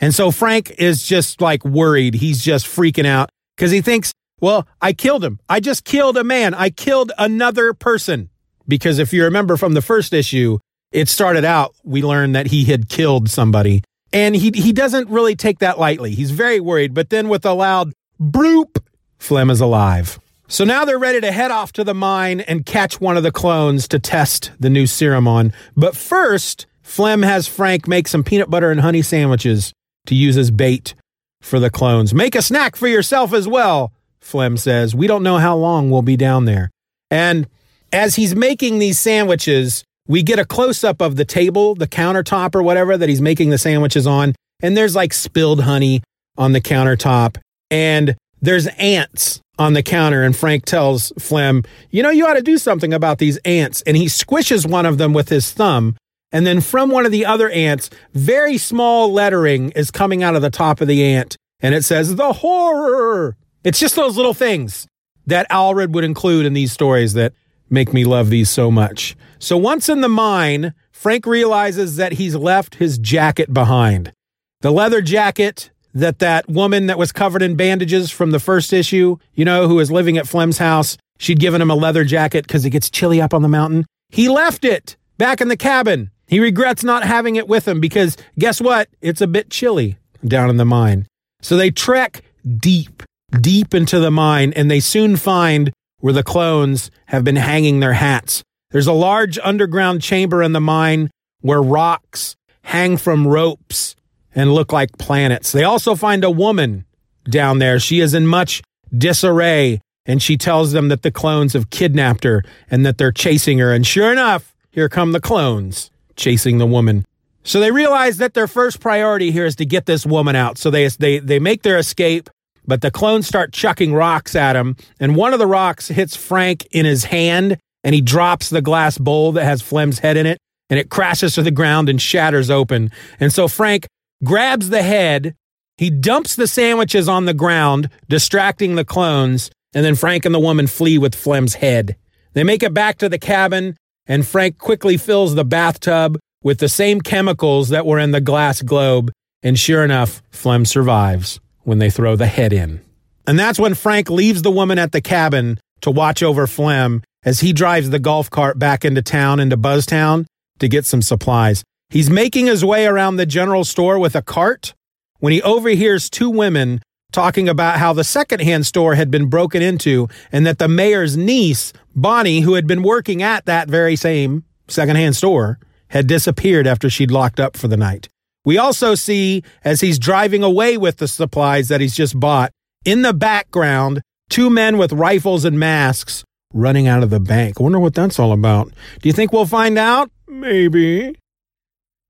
And 0.00 0.14
so 0.14 0.30
Frank 0.30 0.70
is 0.78 1.02
just 1.02 1.40
like 1.40 1.64
worried. 1.64 2.14
He's 2.14 2.42
just 2.42 2.66
freaking 2.66 3.06
out 3.06 3.30
because 3.56 3.70
he 3.70 3.80
thinks, 3.80 4.12
well, 4.40 4.68
I 4.80 4.92
killed 4.92 5.24
him. 5.24 5.40
I 5.48 5.60
just 5.60 5.84
killed 5.84 6.16
a 6.16 6.24
man. 6.24 6.54
I 6.54 6.70
killed 6.70 7.10
another 7.18 7.74
person. 7.74 8.30
Because 8.68 8.98
if 8.98 9.12
you 9.12 9.24
remember 9.24 9.56
from 9.56 9.72
the 9.72 9.82
first 9.82 10.12
issue, 10.12 10.58
it 10.92 11.08
started 11.08 11.44
out, 11.44 11.74
we 11.82 12.02
learned 12.02 12.34
that 12.36 12.48
he 12.48 12.64
had 12.66 12.88
killed 12.88 13.28
somebody. 13.28 13.82
And 14.12 14.36
he, 14.36 14.52
he 14.54 14.72
doesn't 14.72 15.08
really 15.08 15.34
take 15.34 15.58
that 15.58 15.78
lightly. 15.78 16.12
He's 16.12 16.30
very 16.30 16.60
worried. 16.60 16.94
But 16.94 17.10
then 17.10 17.28
with 17.28 17.44
a 17.44 17.52
loud 17.52 17.92
bloop, 18.20 18.78
Flem 19.18 19.50
is 19.50 19.60
alive. 19.60 20.18
So 20.48 20.64
now 20.64 20.84
they're 20.84 20.98
ready 20.98 21.20
to 21.20 21.30
head 21.30 21.50
off 21.50 21.72
to 21.72 21.84
the 21.84 21.94
mine 21.94 22.40
and 22.40 22.64
catch 22.64 23.00
one 23.00 23.16
of 23.18 23.22
the 23.22 23.32
clones 23.32 23.86
to 23.88 23.98
test 23.98 24.50
the 24.58 24.70
new 24.70 24.86
serum 24.86 25.28
on. 25.28 25.52
But 25.76 25.94
first, 25.94 26.66
Flem 26.82 27.22
has 27.22 27.46
Frank 27.46 27.86
make 27.86 28.08
some 28.08 28.24
peanut 28.24 28.48
butter 28.48 28.70
and 28.70 28.80
honey 28.80 29.02
sandwiches 29.02 29.72
to 30.06 30.14
use 30.14 30.38
as 30.38 30.50
bait 30.50 30.94
for 31.42 31.60
the 31.60 31.68
clones. 31.68 32.14
Make 32.14 32.34
a 32.34 32.40
snack 32.40 32.76
for 32.76 32.88
yourself 32.88 33.34
as 33.34 33.46
well, 33.46 33.92
Flem 34.20 34.56
says. 34.56 34.94
We 34.94 35.06
don't 35.06 35.22
know 35.22 35.36
how 35.36 35.54
long 35.56 35.90
we'll 35.90 36.02
be 36.02 36.16
down 36.16 36.46
there. 36.46 36.70
And 37.10 37.46
as 37.92 38.16
he's 38.16 38.34
making 38.34 38.78
these 38.78 38.98
sandwiches, 38.98 39.84
we 40.06 40.22
get 40.22 40.38
a 40.38 40.44
close 40.46 40.82
up 40.82 41.02
of 41.02 41.16
the 41.16 41.24
table, 41.26 41.74
the 41.74 41.86
countertop 41.86 42.54
or 42.54 42.62
whatever 42.62 42.96
that 42.96 43.08
he's 43.08 43.20
making 43.20 43.50
the 43.50 43.58
sandwiches 43.58 44.06
on. 44.06 44.34
And 44.62 44.76
there's 44.76 44.96
like 44.96 45.12
spilled 45.12 45.62
honey 45.62 46.02
on 46.38 46.52
the 46.52 46.60
countertop. 46.60 47.36
And 47.70 48.16
there's 48.40 48.66
ants 48.78 49.40
on 49.58 49.72
the 49.72 49.82
counter. 49.82 50.22
And 50.22 50.36
Frank 50.36 50.64
tells 50.64 51.12
Flem, 51.18 51.64
you 51.90 52.02
know, 52.02 52.10
you 52.10 52.26
ought 52.26 52.34
to 52.34 52.42
do 52.42 52.58
something 52.58 52.92
about 52.92 53.18
these 53.18 53.36
ants. 53.38 53.82
And 53.82 53.96
he 53.96 54.06
squishes 54.06 54.68
one 54.68 54.86
of 54.86 54.98
them 54.98 55.12
with 55.12 55.28
his 55.28 55.52
thumb. 55.52 55.96
And 56.30 56.46
then 56.46 56.60
from 56.60 56.90
one 56.90 57.06
of 57.06 57.12
the 57.12 57.24
other 57.24 57.48
ants, 57.50 57.90
very 58.12 58.58
small 58.58 59.12
lettering 59.12 59.70
is 59.70 59.90
coming 59.90 60.22
out 60.22 60.36
of 60.36 60.42
the 60.42 60.50
top 60.50 60.80
of 60.80 60.88
the 60.88 61.02
ant. 61.04 61.36
And 61.60 61.74
it 61.74 61.84
says, 61.84 62.16
the 62.16 62.34
horror. 62.34 63.36
It's 63.64 63.80
just 63.80 63.96
those 63.96 64.16
little 64.16 64.34
things 64.34 64.86
that 65.26 65.50
Allred 65.50 65.90
would 65.90 66.04
include 66.04 66.46
in 66.46 66.52
these 66.52 66.72
stories 66.72 67.14
that 67.14 67.32
make 67.70 67.92
me 67.92 68.04
love 68.04 68.30
these 68.30 68.48
so 68.48 68.70
much. 68.70 69.16
So 69.38 69.56
once 69.56 69.88
in 69.88 70.00
the 70.00 70.08
mine, 70.08 70.74
Frank 70.92 71.26
realizes 71.26 71.96
that 71.96 72.12
he's 72.12 72.34
left 72.34 72.76
his 72.76 72.98
jacket 72.98 73.52
behind. 73.52 74.12
The 74.60 74.70
leather 74.70 75.00
jacket 75.00 75.70
that 75.98 76.20
that 76.20 76.48
woman 76.48 76.86
that 76.86 76.98
was 76.98 77.10
covered 77.10 77.42
in 77.42 77.56
bandages 77.56 78.10
from 78.10 78.30
the 78.30 78.38
first 78.38 78.72
issue, 78.72 79.16
you 79.34 79.44
know, 79.44 79.66
who 79.66 79.74
was 79.74 79.90
living 79.90 80.16
at 80.16 80.28
Flem's 80.28 80.58
house, 80.58 80.96
she'd 81.18 81.40
given 81.40 81.60
him 81.60 81.70
a 81.70 81.74
leather 81.74 82.04
jacket 82.04 82.46
because 82.46 82.64
it 82.64 82.70
gets 82.70 82.88
chilly 82.88 83.20
up 83.20 83.34
on 83.34 83.42
the 83.42 83.48
mountain. 83.48 83.84
He 84.10 84.28
left 84.28 84.64
it 84.64 84.96
back 85.18 85.40
in 85.40 85.48
the 85.48 85.56
cabin. 85.56 86.10
He 86.28 86.40
regrets 86.40 86.84
not 86.84 87.04
having 87.04 87.36
it 87.36 87.48
with 87.48 87.66
him 87.66 87.80
because 87.80 88.16
guess 88.38 88.60
what? 88.60 88.88
It's 89.00 89.20
a 89.20 89.26
bit 89.26 89.50
chilly 89.50 89.98
down 90.24 90.50
in 90.50 90.56
the 90.56 90.64
mine. 90.64 91.06
So 91.42 91.56
they 91.56 91.70
trek 91.70 92.22
deep, 92.58 93.02
deep 93.40 93.74
into 93.74 93.98
the 93.98 94.10
mine 94.10 94.52
and 94.54 94.70
they 94.70 94.80
soon 94.80 95.16
find 95.16 95.72
where 95.98 96.12
the 96.12 96.22
clones 96.22 96.90
have 97.06 97.24
been 97.24 97.36
hanging 97.36 97.80
their 97.80 97.94
hats. 97.94 98.44
There's 98.70 98.86
a 98.86 98.92
large 98.92 99.38
underground 99.38 100.02
chamber 100.02 100.42
in 100.42 100.52
the 100.52 100.60
mine 100.60 101.10
where 101.40 101.62
rocks 101.62 102.36
hang 102.62 102.96
from 102.96 103.26
ropes 103.26 103.96
and 104.34 104.52
look 104.52 104.72
like 104.72 104.96
planets. 104.98 105.52
They 105.52 105.64
also 105.64 105.94
find 105.94 106.24
a 106.24 106.30
woman 106.30 106.84
down 107.28 107.58
there. 107.58 107.78
She 107.78 108.00
is 108.00 108.14
in 108.14 108.26
much 108.26 108.62
disarray 108.96 109.80
and 110.06 110.22
she 110.22 110.36
tells 110.36 110.72
them 110.72 110.88
that 110.88 111.02
the 111.02 111.10
clones 111.10 111.52
have 111.52 111.70
kidnapped 111.70 112.24
her 112.24 112.42
and 112.70 112.86
that 112.86 112.98
they're 112.98 113.12
chasing 113.12 113.58
her. 113.58 113.72
And 113.72 113.86
sure 113.86 114.10
enough, 114.10 114.54
here 114.70 114.88
come 114.88 115.12
the 115.12 115.20
clones 115.20 115.90
chasing 116.16 116.58
the 116.58 116.66
woman. 116.66 117.04
So 117.42 117.60
they 117.60 117.70
realize 117.70 118.18
that 118.18 118.34
their 118.34 118.46
first 118.46 118.80
priority 118.80 119.30
here 119.30 119.46
is 119.46 119.56
to 119.56 119.66
get 119.66 119.86
this 119.86 120.04
woman 120.04 120.36
out. 120.36 120.58
So 120.58 120.70
they 120.70 120.88
they 120.88 121.18
they 121.18 121.38
make 121.38 121.62
their 121.62 121.78
escape 121.78 122.30
but 122.68 122.82
the 122.82 122.90
clones 122.90 123.26
start 123.26 123.54
chucking 123.54 123.94
rocks 123.94 124.36
at 124.36 124.54
him, 124.54 124.76
and 125.00 125.16
one 125.16 125.32
of 125.32 125.38
the 125.38 125.46
rocks 125.46 125.88
hits 125.88 126.14
Frank 126.14 126.68
in 126.70 126.84
his 126.84 127.04
hand, 127.04 127.56
and 127.82 127.94
he 127.94 128.02
drops 128.02 128.50
the 128.50 128.60
glass 128.60 128.98
bowl 128.98 129.32
that 129.32 129.44
has 129.44 129.62
Flem's 129.62 130.00
head 130.00 130.18
in 130.18 130.26
it, 130.26 130.38
and 130.68 130.78
it 130.78 130.90
crashes 130.90 131.34
to 131.34 131.42
the 131.42 131.50
ground 131.50 131.88
and 131.88 132.00
shatters 132.00 132.50
open. 132.50 132.90
And 133.18 133.32
so 133.32 133.48
Frank 133.48 133.86
grabs 134.24 134.68
the 134.68 134.82
head, 134.82 135.34
he 135.76 135.90
dumps 135.90 136.36
the 136.36 136.48
sandwiches 136.48 137.08
on 137.08 137.24
the 137.24 137.34
ground, 137.34 137.88
distracting 138.08 138.74
the 138.74 138.84
clones, 138.84 139.50
and 139.74 139.84
then 139.84 139.94
Frank 139.94 140.24
and 140.24 140.34
the 140.34 140.40
woman 140.40 140.66
flee 140.66 140.98
with 140.98 141.14
Flem's 141.14 141.54
head. 141.54 141.96
They 142.32 142.44
make 142.44 142.62
it 142.62 142.74
back 142.74 142.98
to 142.98 143.08
the 143.08 143.18
cabin, 143.18 143.76
and 144.06 144.26
Frank 144.26 144.58
quickly 144.58 144.96
fills 144.96 145.34
the 145.34 145.44
bathtub 145.44 146.18
with 146.42 146.58
the 146.58 146.68
same 146.68 147.00
chemicals 147.00 147.68
that 147.68 147.86
were 147.86 147.98
in 147.98 148.10
the 148.10 148.20
glass 148.20 148.62
globe, 148.62 149.12
and 149.42 149.58
sure 149.58 149.84
enough, 149.84 150.22
Flem 150.30 150.64
survives 150.64 151.40
when 151.62 151.78
they 151.78 151.90
throw 151.90 152.16
the 152.16 152.26
head 152.26 152.52
in. 152.52 152.80
And 153.26 153.38
that's 153.38 153.58
when 153.58 153.74
Frank 153.74 154.08
leaves 154.08 154.42
the 154.42 154.50
woman 154.50 154.78
at 154.78 154.92
the 154.92 155.00
cabin 155.00 155.60
to 155.82 155.90
watch 155.90 156.22
over 156.22 156.46
Flem 156.46 157.02
as 157.24 157.40
he 157.40 157.52
drives 157.52 157.90
the 157.90 157.98
golf 157.98 158.30
cart 158.30 158.58
back 158.58 158.84
into 158.84 159.02
town, 159.02 159.38
into 159.38 159.56
Buzztown, 159.56 160.26
to 160.60 160.68
get 160.68 160.86
some 160.86 161.02
supplies. 161.02 161.62
He's 161.90 162.10
making 162.10 162.46
his 162.46 162.64
way 162.64 162.86
around 162.86 163.16
the 163.16 163.24
general 163.26 163.64
store 163.64 163.98
with 163.98 164.14
a 164.14 164.22
cart 164.22 164.74
when 165.20 165.32
he 165.32 165.40
overhears 165.42 166.10
two 166.10 166.28
women 166.28 166.82
talking 167.12 167.48
about 167.48 167.78
how 167.78 167.94
the 167.94 168.04
secondhand 168.04 168.66
store 168.66 168.94
had 168.94 169.10
been 169.10 169.26
broken 169.26 169.62
into 169.62 170.08
and 170.30 170.46
that 170.46 170.58
the 170.58 170.68
mayor's 170.68 171.16
niece, 171.16 171.72
Bonnie, 171.96 172.40
who 172.40 172.54
had 172.54 172.66
been 172.66 172.82
working 172.82 173.22
at 173.22 173.46
that 173.46 173.68
very 173.68 173.96
same 173.96 174.44
secondhand 174.68 175.16
store, 175.16 175.58
had 175.88 176.06
disappeared 176.06 176.66
after 176.66 176.90
she'd 176.90 177.10
locked 177.10 177.40
up 177.40 177.56
for 177.56 177.68
the 177.68 177.76
night. 177.76 178.08
We 178.44 178.58
also 178.58 178.94
see, 178.94 179.42
as 179.64 179.80
he's 179.80 179.98
driving 179.98 180.42
away 180.42 180.76
with 180.76 180.98
the 180.98 181.08
supplies 181.08 181.68
that 181.68 181.80
he's 181.80 181.96
just 181.96 182.20
bought, 182.20 182.52
in 182.84 183.00
the 183.00 183.14
background, 183.14 184.02
two 184.28 184.50
men 184.50 184.76
with 184.76 184.92
rifles 184.92 185.46
and 185.46 185.58
masks 185.58 186.22
running 186.52 186.86
out 186.86 187.02
of 187.02 187.08
the 187.08 187.20
bank. 187.20 187.58
I 187.58 187.62
wonder 187.62 187.80
what 187.80 187.94
that's 187.94 188.18
all 188.18 188.32
about. 188.32 188.68
Do 189.00 189.08
you 189.08 189.14
think 189.14 189.32
we'll 189.32 189.46
find 189.46 189.78
out? 189.78 190.10
Maybe. 190.26 191.16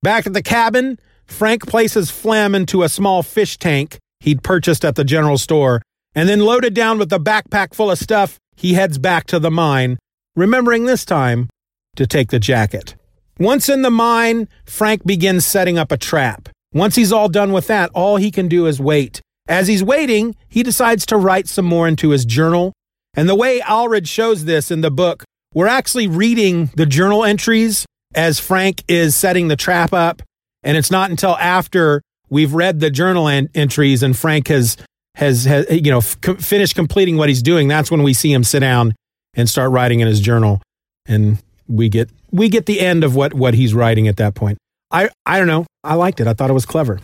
Back 0.02 0.26
at 0.26 0.32
the 0.32 0.42
cabin, 0.42 0.98
Frank 1.26 1.66
places 1.66 2.10
Flem 2.10 2.54
into 2.54 2.82
a 2.82 2.88
small 2.88 3.22
fish 3.22 3.58
tank 3.58 3.98
he'd 4.20 4.42
purchased 4.42 4.84
at 4.84 4.96
the 4.96 5.04
general 5.04 5.38
store, 5.38 5.82
and 6.14 6.28
then 6.28 6.40
loaded 6.40 6.74
down 6.74 6.98
with 6.98 7.12
a 7.12 7.18
backpack 7.18 7.74
full 7.74 7.90
of 7.90 7.98
stuff, 7.98 8.38
he 8.56 8.74
heads 8.74 8.98
back 8.98 9.26
to 9.26 9.38
the 9.38 9.50
mine, 9.50 9.98
remembering 10.34 10.84
this 10.84 11.04
time 11.04 11.48
to 11.96 12.06
take 12.06 12.30
the 12.30 12.40
jacket. 12.40 12.94
Once 13.38 13.68
in 13.68 13.82
the 13.82 13.90
mine, 13.90 14.48
Frank 14.64 15.04
begins 15.04 15.46
setting 15.46 15.78
up 15.78 15.92
a 15.92 15.96
trap. 15.96 16.48
Once 16.72 16.96
he's 16.96 17.12
all 17.12 17.28
done 17.28 17.52
with 17.52 17.66
that, 17.68 17.90
all 17.94 18.16
he 18.16 18.30
can 18.30 18.48
do 18.48 18.66
is 18.66 18.80
wait. 18.80 19.20
As 19.48 19.68
he's 19.68 19.82
waiting, 19.82 20.34
he 20.48 20.62
decides 20.62 21.06
to 21.06 21.16
write 21.16 21.48
some 21.48 21.64
more 21.64 21.88
into 21.88 22.10
his 22.10 22.24
journal. 22.24 22.72
And 23.14 23.28
the 23.28 23.34
way 23.34 23.60
Allred 23.60 24.06
shows 24.06 24.44
this 24.44 24.70
in 24.70 24.80
the 24.80 24.90
book, 24.90 25.24
we're 25.54 25.66
actually 25.66 26.06
reading 26.06 26.70
the 26.74 26.84
journal 26.84 27.24
entries 27.24 27.86
as 28.14 28.40
Frank 28.40 28.82
is 28.88 29.14
setting 29.14 29.48
the 29.48 29.56
trap 29.56 29.92
up. 29.92 30.22
And 30.62 30.76
it's 30.76 30.90
not 30.90 31.10
until 31.10 31.36
after 31.36 32.02
we've 32.28 32.52
read 32.52 32.80
the 32.80 32.90
journal 32.90 33.28
en- 33.28 33.48
entries 33.54 34.02
and 34.02 34.16
Frank 34.16 34.48
has, 34.48 34.76
has, 35.14 35.44
has 35.44 35.66
you 35.70 35.90
know, 35.90 35.98
f- 35.98 36.18
finished 36.40 36.74
completing 36.74 37.16
what 37.16 37.28
he's 37.28 37.42
doing. 37.42 37.68
That's 37.68 37.90
when 37.90 38.02
we 38.02 38.12
see 38.12 38.32
him 38.32 38.44
sit 38.44 38.60
down 38.60 38.94
and 39.34 39.48
start 39.48 39.70
writing 39.70 40.00
in 40.00 40.08
his 40.08 40.20
journal. 40.20 40.60
And 41.06 41.38
we 41.68 41.88
get 41.88 42.10
we 42.30 42.48
get 42.48 42.66
the 42.66 42.80
end 42.80 43.04
of 43.04 43.14
what 43.14 43.34
what 43.34 43.54
he's 43.54 43.72
writing 43.72 44.08
at 44.08 44.16
that 44.16 44.34
point. 44.34 44.58
I 44.90 45.10
I 45.24 45.38
don't 45.38 45.46
know. 45.46 45.66
I 45.84 45.94
liked 45.94 46.20
it. 46.20 46.26
I 46.26 46.32
thought 46.34 46.50
it 46.50 46.54
was 46.54 46.66
clever. 46.66 47.00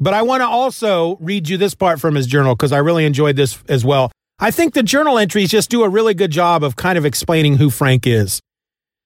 But 0.00 0.14
I 0.14 0.22
want 0.22 0.40
to 0.40 0.46
also 0.46 1.16
read 1.16 1.48
you 1.48 1.56
this 1.56 1.74
part 1.74 2.00
from 2.00 2.14
his 2.14 2.26
journal 2.26 2.54
because 2.54 2.72
I 2.72 2.78
really 2.78 3.04
enjoyed 3.04 3.36
this 3.36 3.62
as 3.68 3.84
well. 3.84 4.10
I 4.40 4.50
think 4.50 4.74
the 4.74 4.82
journal 4.82 5.18
entries 5.18 5.50
just 5.50 5.70
do 5.70 5.84
a 5.84 5.88
really 5.88 6.14
good 6.14 6.32
job 6.32 6.64
of 6.64 6.74
kind 6.74 6.98
of 6.98 7.04
explaining 7.04 7.56
who 7.56 7.70
Frank 7.70 8.06
is. 8.06 8.40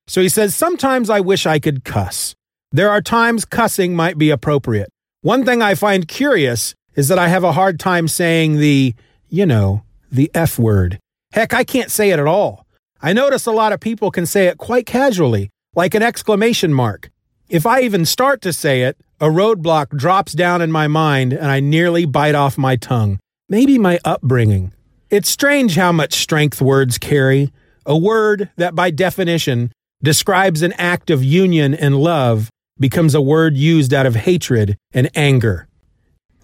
So 0.08 0.20
he 0.20 0.28
says, 0.28 0.56
Sometimes 0.56 1.08
I 1.10 1.20
wish 1.20 1.46
I 1.46 1.60
could 1.60 1.84
cuss. 1.84 2.34
There 2.72 2.90
are 2.90 3.00
times 3.00 3.44
cussing 3.44 3.94
might 3.94 4.18
be 4.18 4.30
appropriate. 4.30 4.88
One 5.22 5.44
thing 5.44 5.62
I 5.62 5.74
find 5.74 6.08
curious 6.08 6.74
is 6.96 7.08
that 7.08 7.18
I 7.18 7.28
have 7.28 7.44
a 7.44 7.52
hard 7.52 7.78
time 7.78 8.08
saying 8.08 8.56
the, 8.56 8.94
you 9.28 9.46
know, 9.46 9.82
the 10.10 10.30
F 10.34 10.58
word. 10.58 10.98
Heck, 11.32 11.54
I 11.54 11.62
can't 11.62 11.90
say 11.90 12.10
it 12.10 12.18
at 12.18 12.26
all. 12.26 12.66
I 13.00 13.12
notice 13.12 13.46
a 13.46 13.52
lot 13.52 13.72
of 13.72 13.80
people 13.80 14.10
can 14.10 14.26
say 14.26 14.46
it 14.46 14.58
quite 14.58 14.86
casually, 14.86 15.50
like 15.74 15.94
an 15.94 16.02
exclamation 16.02 16.74
mark. 16.74 17.10
If 17.48 17.66
I 17.66 17.82
even 17.82 18.04
start 18.04 18.42
to 18.42 18.52
say 18.52 18.82
it, 18.82 18.96
a 19.20 19.26
roadblock 19.26 19.96
drops 19.96 20.32
down 20.32 20.62
in 20.62 20.72
my 20.72 20.88
mind 20.88 21.32
and 21.32 21.46
I 21.46 21.60
nearly 21.60 22.06
bite 22.06 22.34
off 22.34 22.58
my 22.58 22.76
tongue. 22.76 23.18
Maybe 23.48 23.78
my 23.78 23.98
upbringing. 24.04 24.72
It's 25.10 25.30
strange 25.30 25.76
how 25.76 25.92
much 25.92 26.14
strength 26.14 26.60
words 26.60 26.98
carry. 26.98 27.52
A 27.86 27.96
word 27.96 28.50
that, 28.56 28.74
by 28.74 28.90
definition, 28.90 29.72
describes 30.02 30.62
an 30.62 30.72
act 30.74 31.10
of 31.10 31.24
union 31.24 31.74
and 31.74 31.96
love 31.96 32.50
becomes 32.78 33.14
a 33.14 33.20
word 33.20 33.56
used 33.56 33.92
out 33.92 34.06
of 34.06 34.14
hatred 34.14 34.76
and 34.92 35.10
anger. 35.14 35.66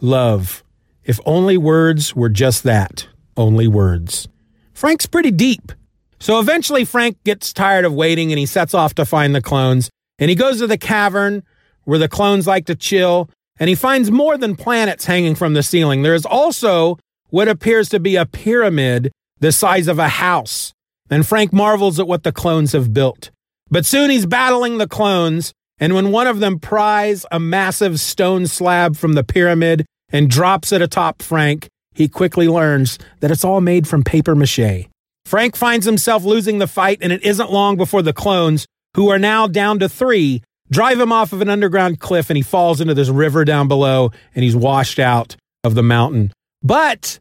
Love. 0.00 0.64
If 1.04 1.20
only 1.24 1.56
words 1.56 2.16
were 2.16 2.28
just 2.28 2.62
that 2.64 3.08
only 3.36 3.68
words. 3.68 4.28
Frank's 4.72 5.06
pretty 5.06 5.30
deep. 5.30 5.72
So 6.18 6.40
eventually, 6.40 6.84
Frank 6.84 7.22
gets 7.24 7.52
tired 7.52 7.84
of 7.84 7.92
waiting 7.92 8.32
and 8.32 8.38
he 8.38 8.46
sets 8.46 8.74
off 8.74 8.94
to 8.94 9.04
find 9.04 9.34
the 9.34 9.42
clones. 9.42 9.90
And 10.18 10.30
he 10.30 10.36
goes 10.36 10.58
to 10.58 10.66
the 10.66 10.78
cavern 10.78 11.42
where 11.84 11.98
the 11.98 12.08
clones 12.08 12.46
like 12.46 12.64
to 12.66 12.74
chill, 12.74 13.28
and 13.58 13.68
he 13.68 13.74
finds 13.74 14.10
more 14.10 14.38
than 14.38 14.56
planets 14.56 15.04
hanging 15.04 15.34
from 15.34 15.52
the 15.52 15.62
ceiling. 15.62 16.02
There 16.02 16.14
is 16.14 16.24
also 16.24 16.98
what 17.28 17.48
appears 17.48 17.90
to 17.90 18.00
be 18.00 18.16
a 18.16 18.24
pyramid 18.24 19.12
the 19.40 19.52
size 19.52 19.86
of 19.86 19.98
a 19.98 20.08
house. 20.08 20.72
And 21.10 21.26
Frank 21.26 21.52
marvels 21.52 22.00
at 22.00 22.08
what 22.08 22.22
the 22.22 22.32
clones 22.32 22.72
have 22.72 22.94
built. 22.94 23.30
But 23.74 23.84
soon 23.84 24.08
he's 24.08 24.24
battling 24.24 24.78
the 24.78 24.86
clones, 24.86 25.52
and 25.80 25.96
when 25.96 26.12
one 26.12 26.28
of 26.28 26.38
them 26.38 26.60
pries 26.60 27.26
a 27.32 27.40
massive 27.40 27.98
stone 27.98 28.46
slab 28.46 28.94
from 28.94 29.14
the 29.14 29.24
pyramid 29.24 29.84
and 30.10 30.30
drops 30.30 30.70
it 30.70 30.80
atop 30.80 31.20
Frank, 31.20 31.66
he 31.92 32.06
quickly 32.06 32.46
learns 32.46 33.00
that 33.18 33.32
it's 33.32 33.42
all 33.42 33.60
made 33.60 33.88
from 33.88 34.04
paper 34.04 34.36
mache. 34.36 34.86
Frank 35.24 35.56
finds 35.56 35.86
himself 35.86 36.22
losing 36.22 36.60
the 36.60 36.68
fight, 36.68 36.98
and 37.00 37.12
it 37.12 37.24
isn't 37.24 37.50
long 37.50 37.76
before 37.76 38.00
the 38.00 38.12
clones, 38.12 38.64
who 38.94 39.08
are 39.08 39.18
now 39.18 39.48
down 39.48 39.80
to 39.80 39.88
three, 39.88 40.40
drive 40.70 41.00
him 41.00 41.10
off 41.10 41.32
of 41.32 41.40
an 41.40 41.48
underground 41.48 41.98
cliff 41.98 42.30
and 42.30 42.36
he 42.36 42.44
falls 42.44 42.80
into 42.80 42.94
this 42.94 43.08
river 43.08 43.44
down 43.44 43.66
below 43.66 44.12
and 44.36 44.44
he's 44.44 44.54
washed 44.54 45.00
out 45.00 45.34
of 45.64 45.74
the 45.74 45.82
mountain. 45.82 46.32
But 46.62 47.18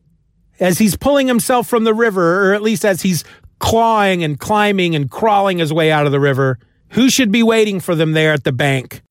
as 0.60 0.78
he's 0.78 0.96
pulling 0.96 1.28
himself 1.28 1.68
from 1.68 1.84
the 1.84 1.96
river, 1.96 2.52
or 2.52 2.54
at 2.54 2.62
least 2.62 2.86
as 2.86 3.02
he's 3.02 3.24
clawing 3.64 4.24
and 4.24 4.40
climbing 4.40 4.96
and 4.96 5.10
crawling 5.10 5.58
his 5.58 5.72
way 5.74 5.92
out 5.92 6.06
of 6.06 6.12
the 6.12 6.20
river, 6.20 6.60
who 6.90 7.10
should 7.10 7.32
be 7.32 7.42
waiting 7.42 7.80
for 7.80 7.96
them 7.96 8.12
there 8.12 8.34
at 8.34 8.44
the 8.44 8.52
bank 8.52 9.02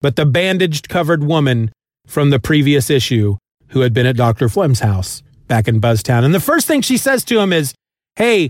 but 0.00 0.16
the 0.16 0.26
bandaged 0.26 0.88
covered 0.88 1.24
woman 1.24 1.72
from 2.06 2.30
the 2.30 2.40
previous 2.40 2.90
issue 2.90 3.36
who 3.68 3.80
had 3.80 3.92
been 3.92 4.06
at 4.06 4.16
Dr. 4.16 4.48
Flem's 4.48 4.80
house 4.80 5.22
back 5.46 5.68
in 5.68 5.80
Buzztown. 5.80 6.24
And 6.24 6.34
the 6.34 6.40
first 6.40 6.66
thing 6.66 6.80
she 6.82 6.96
says 6.96 7.24
to 7.24 7.38
him 7.38 7.52
is, 7.52 7.74
Hey, 8.16 8.48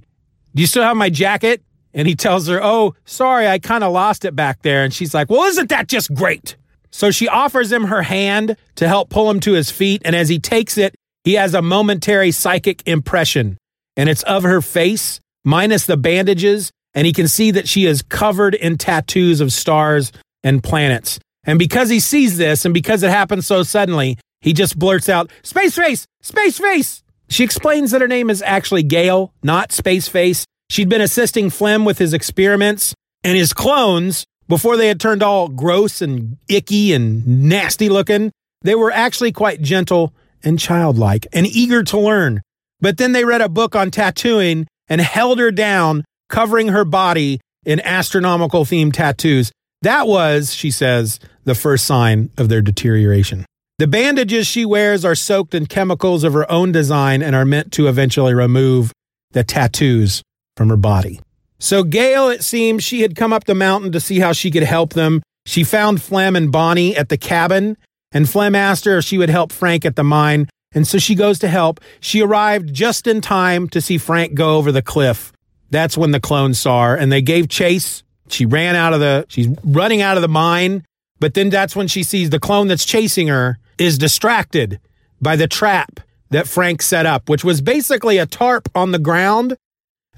do 0.55 0.63
you 0.63 0.67
still 0.67 0.83
have 0.83 0.97
my 0.97 1.11
jacket? 1.11 1.63
And 1.93 2.07
he 2.07 2.15
tells 2.15 2.47
her, 2.47 2.63
Oh, 2.63 2.95
sorry, 3.05 3.49
I 3.49 3.59
kind 3.59 3.85
of 3.85 3.93
lost 3.93 4.25
it 4.25 4.37
back 4.37 4.63
there. 4.63 4.85
And 4.85 4.95
she's 4.95 5.13
like, 5.13 5.29
Well, 5.29 5.43
isn't 5.45 5.69
that 5.69 5.89
just 5.89 6.15
great? 6.15 6.57
So 6.91 7.11
she 7.11 7.29
offers 7.29 7.71
him 7.71 7.85
her 7.85 8.03
hand 8.03 8.57
to 8.77 8.89
help 8.89 9.11
pull 9.11 9.31
him 9.31 9.41
to 9.41 9.53
his 9.53 9.71
feet. 9.71 10.03
And 10.05 10.17
as 10.17 10.29
he 10.29 10.39
takes 10.39 10.79
it, 10.79 10.95
he 11.25 11.35
has 11.35 11.55
a 11.55 11.63
momentary 11.63 12.31
psychic 12.31 12.83
impression. 12.87 13.59
And 13.97 14.09
it's 14.09 14.23
of 14.25 14.43
her 14.45 14.61
face, 14.61 15.21
minus 15.45 15.87
the 15.87 15.97
bandages. 15.97 16.71
And 16.95 17.07
he 17.07 17.13
can 17.13 17.29
see 17.29 17.53
that 17.53 17.69
she 17.69 17.87
is 17.87 18.03
covered 18.03 18.55
in 18.55 18.77
tattoos 18.77 19.41
of 19.41 19.53
stars 19.53 20.11
and 20.43 20.63
planets. 20.63 21.21
And 21.45 21.59
because 21.59 21.89
he 21.89 22.01
sees 22.01 22.37
this 22.37 22.65
and 22.65 22.75
because 22.75 23.03
it 23.03 23.11
happens 23.11 23.47
so 23.47 23.63
suddenly, 23.63 24.19
he 24.41 24.53
just 24.53 24.79
blurts 24.79 25.09
out, 25.09 25.31
Space 25.43 25.77
Face! 25.77 26.07
Space 26.23 26.59
Face! 26.59 27.03
She 27.29 27.45
explains 27.45 27.93
that 27.93 28.01
her 28.01 28.09
name 28.09 28.29
is 28.29 28.43
actually 28.43 28.83
Gail, 28.83 29.33
not 29.43 29.71
Space 29.71 30.09
Face. 30.09 30.45
She'd 30.69 30.89
been 30.89 31.01
assisting 31.01 31.51
Flem 31.51 31.85
with 31.85 31.99
his 31.99 32.13
experiments 32.13 32.95
and 33.23 33.37
his 33.37 33.53
clones 33.53 34.25
before 34.49 34.77
they 34.77 34.89
had 34.89 35.01
turned 35.01 35.23
all 35.23 35.49
gross 35.49 36.03
and 36.03 36.37
icky 36.49 36.93
and 36.93 37.27
nasty 37.49 37.89
looking. 37.89 38.33
They 38.63 38.75
were 38.75 38.91
actually 38.91 39.33
quite 39.33 39.63
gentle 39.63 40.13
and 40.43 40.59
childlike 40.59 41.27
and 41.33 41.47
eager 41.47 41.85
to 41.85 41.99
learn. 41.99 42.43
But 42.81 42.97
then 42.97 43.13
they 43.13 43.25
read 43.25 43.43
a 43.43 43.49
book 43.49 43.77
on 43.77 43.91
tattooing 43.91 44.67
and 44.91 45.01
held 45.01 45.39
her 45.39 45.51
down, 45.51 46.05
covering 46.29 46.69
her 46.69 46.85
body 46.85 47.41
in 47.65 47.81
astronomical 47.81 48.65
themed 48.65 48.93
tattoos. 48.93 49.53
That 49.83 50.07
was, 50.07 50.53
she 50.53 50.71
says, 50.71 51.19
the 51.45 51.55
first 51.55 51.87
sign 51.87 52.31
of 52.37 52.51
their 52.51 52.61
deterioration. 52.61 53.47
The 53.79 53.87
bandages 53.87 54.47
she 54.47 54.67
wears 54.67 55.07
are 55.07 55.15
soaked 55.15 55.55
in 55.55 55.65
chemicals 55.65 56.23
of 56.23 56.35
her 56.35 56.51
own 56.53 56.71
design 56.71 57.23
and 57.23 57.35
are 57.35 57.47
meant 57.47 57.73
to 57.73 57.89
eventually 57.89 58.35
remove 58.35 58.93
the 59.31 59.43
tattoos 59.43 60.23
from 60.57 60.69
her 60.69 60.77
body. 60.77 61.21
So, 61.59 61.83
Gail, 61.83 62.29
it 62.29 62.45
seems 62.45 62.85
she 62.85 63.01
had 63.03 63.17
come 63.17 63.33
up 63.33 63.45
the 63.45 63.55
mountain 63.55 63.93
to 63.93 64.01
see 64.01 64.19
how 64.19 64.33
she 64.33 64.51
could 64.51 64.65
help 64.65 64.93
them. 64.93 65.23
She 65.47 65.65
found 65.65 66.03
Flem 66.03 66.37
and 66.37 66.53
Bonnie 66.53 66.97
at 66.97 67.09
the 67.09 67.17
cabin, 67.17 67.79
and 68.13 68.29
Flem 68.29 68.55
asked 68.55 68.85
her 68.85 68.99
if 68.99 69.05
she 69.05 69.17
would 69.17 69.31
help 69.31 69.53
Frank 69.53 69.87
at 69.87 69.97
the 69.97 70.05
mine. 70.05 70.49
And 70.73 70.87
so 70.87 70.99
she 70.99 71.15
goes 71.15 71.39
to 71.41 71.49
help. 71.49 71.81
She 72.01 72.23
arrived 72.23 72.73
just 72.73 73.07
in 73.07 73.21
time 73.21 73.69
to 73.71 73.81
see 73.81 73.99
Frank 73.99 74.35
go 74.35 74.57
over 74.57 74.71
the 74.71 74.83
cliff. 74.83 75.33
That's 75.71 75.97
when 75.97 76.13
the 76.13 76.21
clones 76.21 76.59
saw 76.59 76.85
her, 76.85 76.97
and 76.97 77.11
they 77.11 77.23
gave 77.23 77.49
chase. 77.49 78.03
She 78.29 78.47
ran 78.47 78.77
out 78.77 78.93
of 78.93 79.01
the, 79.01 79.27
she's 79.29 79.49
running 79.65 80.03
out 80.03 80.17
of 80.17 80.23
the 80.23 80.29
mine, 80.29 80.85
but 81.19 81.35
then 81.35 81.51
that's 81.51 81.75
when 81.75 81.89
she 81.89 82.03
sees 82.03 82.31
the 82.31 82.39
clone 82.39 82.69
that's 82.69 82.85
chasing 82.85 83.29
her 83.29 83.59
is 83.79 83.99
distracted 83.99 84.81
by 85.21 85.37
the 85.37 85.49
trap 85.49 86.01
that 86.31 86.47
Frank 86.47 86.83
set 86.83 87.07
up, 87.07 87.29
which 87.29 87.45
was 87.45 87.61
basically 87.61 88.19
a 88.19 88.27
tarp 88.27 88.69
on 88.75 88.93
the 88.93 88.99
ground. 88.99 89.57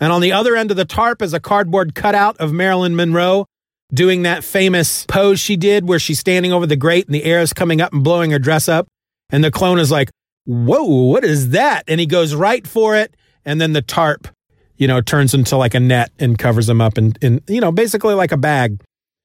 And 0.01 0.13
on 0.13 0.21
the 0.21 0.33
other 0.33 0.57
end 0.57 0.71
of 0.71 0.77
the 0.77 0.85
tarp 0.85 1.23
is 1.23 1.33
a 1.33 1.41
cardboard 1.41 1.95
cutout 1.95 2.37
of 2.39 2.53
Marilyn 2.53 2.97
Monroe 2.97 3.47
doing 3.93 4.23
that 4.23 4.43
famous 4.43 5.05
pose 5.07 5.39
she 5.39 5.57
did 5.57 5.87
where 5.87 5.99
she's 5.99 6.19
standing 6.19 6.53
over 6.53 6.67
the 6.67 6.77
grate 6.77 7.07
and 7.07 7.15
the 7.15 7.25
air 7.25 7.41
is 7.41 7.53
coming 7.53 7.81
up 7.81 7.93
and 7.93 8.03
blowing 8.03 8.31
her 8.31 8.39
dress 8.39 8.69
up. 8.69 8.87
And 9.31 9.43
the 9.43 9.51
clone 9.51 9.79
is 9.79 9.91
like, 9.91 10.11
Whoa, 10.45 10.85
what 10.85 11.25
is 11.25 11.51
that? 11.51 11.85
And 11.87 12.01
he 12.01 12.07
goes 12.07 12.35
right 12.35 12.67
for 12.67 12.97
it. 12.97 13.17
And 13.45 13.61
then 13.61 13.73
the 13.73 13.83
tarp, 13.83 14.29
you 14.77 14.89
know, 14.89 15.01
turns 15.01 15.35
into 15.35 15.57
like 15.57 15.75
a 15.75 15.81
net 15.81 16.11
and 16.19 16.39
covers 16.39 16.69
him 16.69 16.81
up 16.81 16.99
and, 16.99 17.19
and 17.23 17.41
you 17.49 17.61
know, 17.61 17.73
basically 17.73 18.15
like 18.15 18.33
a 18.33 18.37
bag. 18.37 18.83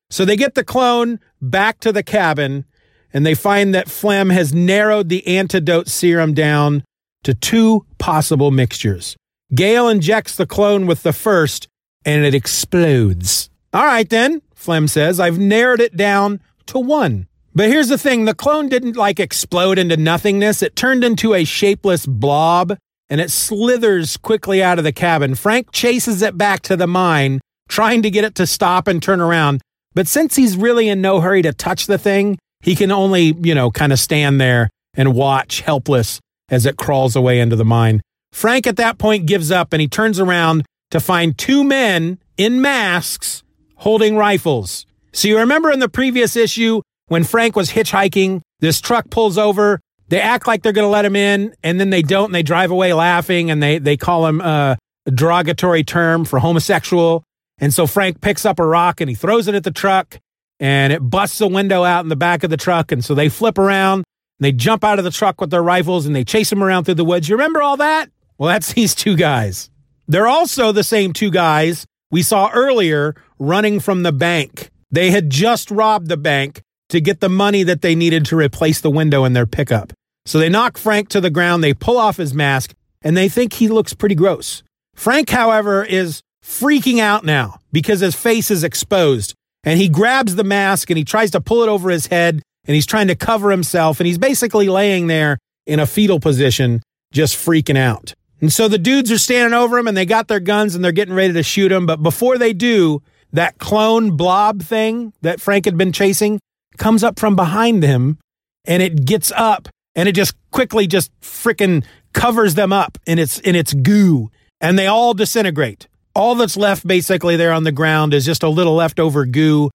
So 0.09 0.25
they 0.25 0.35
get 0.35 0.55
the 0.55 0.63
clone 0.63 1.19
back 1.41 1.79
to 1.81 1.91
the 1.91 2.03
cabin 2.03 2.65
and 3.13 3.25
they 3.25 3.33
find 3.33 3.73
that 3.73 3.89
Flem 3.89 4.29
has 4.29 4.53
narrowed 4.53 5.09
the 5.09 5.25
antidote 5.27 5.87
serum 5.87 6.33
down 6.33 6.83
to 7.23 7.33
two 7.33 7.85
possible 7.97 8.51
mixtures. 8.51 9.15
Gail 9.53 9.87
injects 9.87 10.35
the 10.35 10.45
clone 10.45 10.87
with 10.87 11.03
the 11.03 11.13
first 11.13 11.67
and 12.05 12.23
it 12.23 12.33
explodes. 12.33 13.49
All 13.73 13.85
right, 13.85 14.09
then, 14.09 14.41
Flem 14.55 14.87
says, 14.87 15.19
I've 15.19 15.39
narrowed 15.39 15.81
it 15.81 15.97
down 15.97 16.41
to 16.67 16.79
one. 16.79 17.27
But 17.57 17.69
here's 17.69 17.87
the 17.87 17.97
thing 17.97 18.25
the 18.25 18.35
clone 18.35 18.69
didn't 18.69 18.95
like 18.95 19.19
explode 19.19 19.79
into 19.79 19.97
nothingness. 19.97 20.61
It 20.61 20.75
turned 20.75 21.03
into 21.03 21.33
a 21.33 21.43
shapeless 21.43 22.05
blob 22.05 22.77
and 23.09 23.19
it 23.19 23.31
slithers 23.31 24.15
quickly 24.15 24.61
out 24.61 24.77
of 24.77 24.83
the 24.83 24.91
cabin. 24.91 25.33
Frank 25.33 25.71
chases 25.71 26.21
it 26.21 26.37
back 26.37 26.61
to 26.61 26.77
the 26.77 26.85
mine, 26.85 27.41
trying 27.67 28.03
to 28.03 28.11
get 28.11 28.23
it 28.23 28.35
to 28.35 28.45
stop 28.45 28.87
and 28.87 29.01
turn 29.01 29.19
around. 29.19 29.63
But 29.95 30.07
since 30.07 30.35
he's 30.35 30.55
really 30.55 30.87
in 30.87 31.01
no 31.01 31.19
hurry 31.19 31.41
to 31.41 31.51
touch 31.51 31.87
the 31.87 31.97
thing, 31.97 32.37
he 32.61 32.75
can 32.75 32.91
only, 32.91 33.33
you 33.41 33.55
know, 33.55 33.71
kind 33.71 33.91
of 33.91 33.97
stand 33.97 34.39
there 34.39 34.69
and 34.93 35.15
watch 35.15 35.61
helpless 35.61 36.19
as 36.49 36.67
it 36.67 36.77
crawls 36.77 37.15
away 37.15 37.39
into 37.39 37.55
the 37.55 37.65
mine. 37.65 38.01
Frank 38.33 38.67
at 38.67 38.77
that 38.77 38.99
point 38.99 39.25
gives 39.25 39.49
up 39.49 39.73
and 39.73 39.81
he 39.81 39.87
turns 39.87 40.19
around 40.19 40.63
to 40.91 40.99
find 40.99 41.35
two 41.35 41.63
men 41.63 42.19
in 42.37 42.61
masks 42.61 43.41
holding 43.77 44.15
rifles. 44.15 44.85
So 45.11 45.27
you 45.27 45.39
remember 45.39 45.71
in 45.71 45.79
the 45.79 45.89
previous 45.89 46.35
issue 46.35 46.83
when 47.07 47.23
Frank 47.23 47.55
was 47.55 47.71
hitchhiking, 47.71 48.41
this 48.59 48.81
truck 48.81 49.09
pulls 49.09 49.37
over, 49.37 49.79
they 50.09 50.21
act 50.21 50.47
like 50.47 50.63
they're 50.63 50.73
going 50.73 50.85
to 50.85 50.89
let 50.89 51.05
him 51.05 51.15
in 51.15 51.53
and 51.63 51.79
then 51.79 51.89
they 51.89 52.01
don't 52.01 52.25
and 52.25 52.35
they 52.35 52.43
drive 52.43 52.71
away 52.71 52.93
laughing 52.93 53.51
and 53.51 53.61
they 53.61 53.77
they 53.77 53.97
call 53.97 54.25
him 54.25 54.39
uh, 54.41 54.75
a 55.05 55.11
derogatory 55.11 55.83
term 55.83 56.23
for 56.23 56.39
homosexual 56.39 57.23
and 57.59 57.73
so 57.73 57.87
Frank 57.87 58.21
picks 58.21 58.45
up 58.45 58.59
a 58.59 58.65
rock 58.65 59.01
and 59.01 59.09
he 59.09 59.15
throws 59.15 59.47
it 59.47 59.55
at 59.55 59.63
the 59.63 59.71
truck 59.71 60.19
and 60.59 60.93
it 60.93 60.99
busts 60.99 61.41
a 61.41 61.47
window 61.47 61.83
out 61.83 62.05
in 62.05 62.09
the 62.09 62.15
back 62.15 62.43
of 62.43 62.49
the 62.49 62.57
truck. 62.57 62.91
And 62.91 63.03
so 63.03 63.15
they 63.15 63.29
flip 63.29 63.57
around 63.57 64.03
they 64.39 64.51
jump 64.51 64.83
out 64.83 64.99
of 64.99 65.03
the 65.03 65.11
truck 65.11 65.41
with 65.41 65.49
their 65.49 65.63
rifles 65.63 66.05
and 66.05 66.15
they 66.15 66.23
chase 66.23 66.51
him 66.51 66.61
around 66.61 66.83
through 66.83 66.93
the 66.93 67.05
woods. 67.05 67.27
You 67.27 67.35
remember 67.35 67.61
all 67.61 67.77
that? 67.77 68.11
Well, 68.37 68.49
that's 68.49 68.73
these 68.73 68.93
two 68.93 69.15
guys. 69.15 69.69
They're 70.07 70.27
also 70.27 70.71
the 70.71 70.83
same 70.83 71.11
two 71.11 71.31
guys 71.31 71.85
we 72.11 72.21
saw 72.21 72.49
earlier 72.53 73.15
running 73.39 73.79
from 73.79 74.03
the 74.03 74.11
bank. 74.11 74.69
They 74.91 75.11
had 75.11 75.29
just 75.29 75.71
robbed 75.71 76.07
the 76.07 76.17
bank 76.17 76.61
to 76.89 77.01
get 77.01 77.19
the 77.19 77.29
money 77.29 77.63
that 77.63 77.81
they 77.81 77.95
needed 77.95 78.25
to 78.25 78.37
replace 78.37 78.81
the 78.81 78.91
window 78.91 79.25
in 79.25 79.33
their 79.33 79.45
pickup. 79.45 79.93
So 80.25 80.39
they 80.39 80.49
knock 80.49 80.77
Frank 80.77 81.09
to 81.09 81.21
the 81.21 81.29
ground, 81.29 81.63
they 81.63 81.73
pull 81.73 81.97
off 81.97 82.17
his 82.17 82.33
mask, 82.33 82.73
and 83.01 83.15
they 83.15 83.29
think 83.29 83.53
he 83.53 83.67
looks 83.67 83.93
pretty 83.93 84.15
gross. 84.15 84.63
Frank, 84.95 85.29
however, 85.29 85.83
is 85.83 86.21
freaking 86.43 86.99
out 86.99 87.23
now 87.23 87.59
because 87.71 87.99
his 87.99 88.15
face 88.15 88.49
is 88.49 88.63
exposed. 88.63 89.33
And 89.63 89.79
he 89.79 89.89
grabs 89.89 90.35
the 90.35 90.43
mask 90.43 90.89
and 90.89 90.97
he 90.97 91.03
tries 91.03 91.31
to 91.31 91.41
pull 91.41 91.61
it 91.61 91.69
over 91.69 91.89
his 91.89 92.07
head 92.07 92.41
and 92.65 92.75
he's 92.75 92.85
trying 92.85 93.07
to 93.07 93.15
cover 93.15 93.51
himself. 93.51 93.99
And 93.99 94.07
he's 94.07 94.17
basically 94.17 94.69
laying 94.69 95.07
there 95.07 95.37
in 95.65 95.79
a 95.79 95.85
fetal 95.85 96.19
position, 96.19 96.81
just 97.11 97.35
freaking 97.35 97.77
out. 97.77 98.13
And 98.39 98.53
so 98.53 98.67
the 98.67 98.77
dudes 98.77 99.11
are 99.11 99.17
standing 99.17 99.53
over 99.53 99.77
him 99.77 99.87
and 99.87 99.97
they 99.97 100.05
got 100.05 100.27
their 100.27 100.39
guns 100.39 100.73
and 100.73 100.83
they're 100.83 100.91
getting 100.91 101.13
ready 101.13 101.33
to 101.33 101.43
shoot 101.43 101.71
him. 101.71 101.85
But 101.85 102.01
before 102.01 102.37
they 102.37 102.53
do, 102.53 103.01
that 103.33 103.57
clone 103.57 104.15
blob 104.15 104.61
thing 104.61 105.13
that 105.21 105.41
Frank 105.41 105.65
had 105.65 105.77
been 105.77 105.91
chasing 105.91 106.39
comes 106.77 107.03
up 107.03 107.19
from 107.19 107.35
behind 107.35 107.83
them 107.83 108.17
and 108.65 108.81
it 108.83 109.05
gets 109.05 109.31
up 109.35 109.69
and 109.95 110.07
it 110.07 110.13
just 110.13 110.35
quickly 110.51 110.87
just 110.87 111.11
freaking 111.21 111.83
covers 112.13 112.55
them 112.55 112.73
up 112.73 112.97
in 113.05 113.19
its 113.19 113.39
in 113.39 113.55
its 113.55 113.73
goo 113.73 114.29
and 114.61 114.77
they 114.77 114.87
all 114.87 115.13
disintegrate 115.13 115.87
all 116.17 116.33
that's 116.33 116.57
left 116.57 116.85
basically 116.87 117.35
there 117.35 117.51
on 117.51 117.63
the 117.63 117.71
ground 117.71 118.11
is 118.11 118.25
just 118.25 118.41
a 118.41 118.49
little 118.49 118.73
leftover 118.73 119.23
goo 119.23 119.69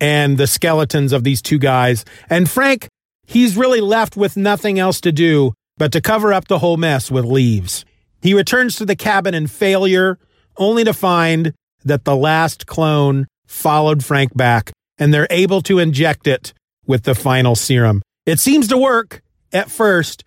and 0.00 0.38
the 0.38 0.46
skeletons 0.46 1.12
of 1.12 1.24
these 1.24 1.42
two 1.42 1.58
guys. 1.58 2.04
And 2.30 2.48
Frank, 2.48 2.86
he's 3.26 3.56
really 3.56 3.80
left 3.80 4.16
with 4.16 4.36
nothing 4.36 4.78
else 4.78 5.00
to 5.00 5.10
do 5.10 5.54
but 5.76 5.90
to 5.90 6.00
cover 6.00 6.32
up 6.32 6.46
the 6.46 6.60
whole 6.60 6.76
mess 6.76 7.10
with 7.10 7.24
leaves. 7.24 7.84
He 8.22 8.32
returns 8.32 8.76
to 8.76 8.86
the 8.86 8.94
cabin 8.94 9.34
in 9.34 9.48
failure, 9.48 10.18
only 10.56 10.84
to 10.84 10.92
find 10.92 11.52
that 11.84 12.04
the 12.04 12.16
last 12.16 12.66
clone 12.66 13.26
followed 13.46 14.04
Frank 14.04 14.36
back 14.36 14.72
and 14.98 15.12
they're 15.12 15.28
able 15.30 15.62
to 15.62 15.78
inject 15.78 16.26
it 16.26 16.52
with 16.86 17.04
the 17.04 17.14
final 17.14 17.54
serum. 17.54 18.02
It 18.26 18.40
seems 18.40 18.68
to 18.68 18.78
work 18.78 19.22
at 19.52 19.70
first, 19.70 20.24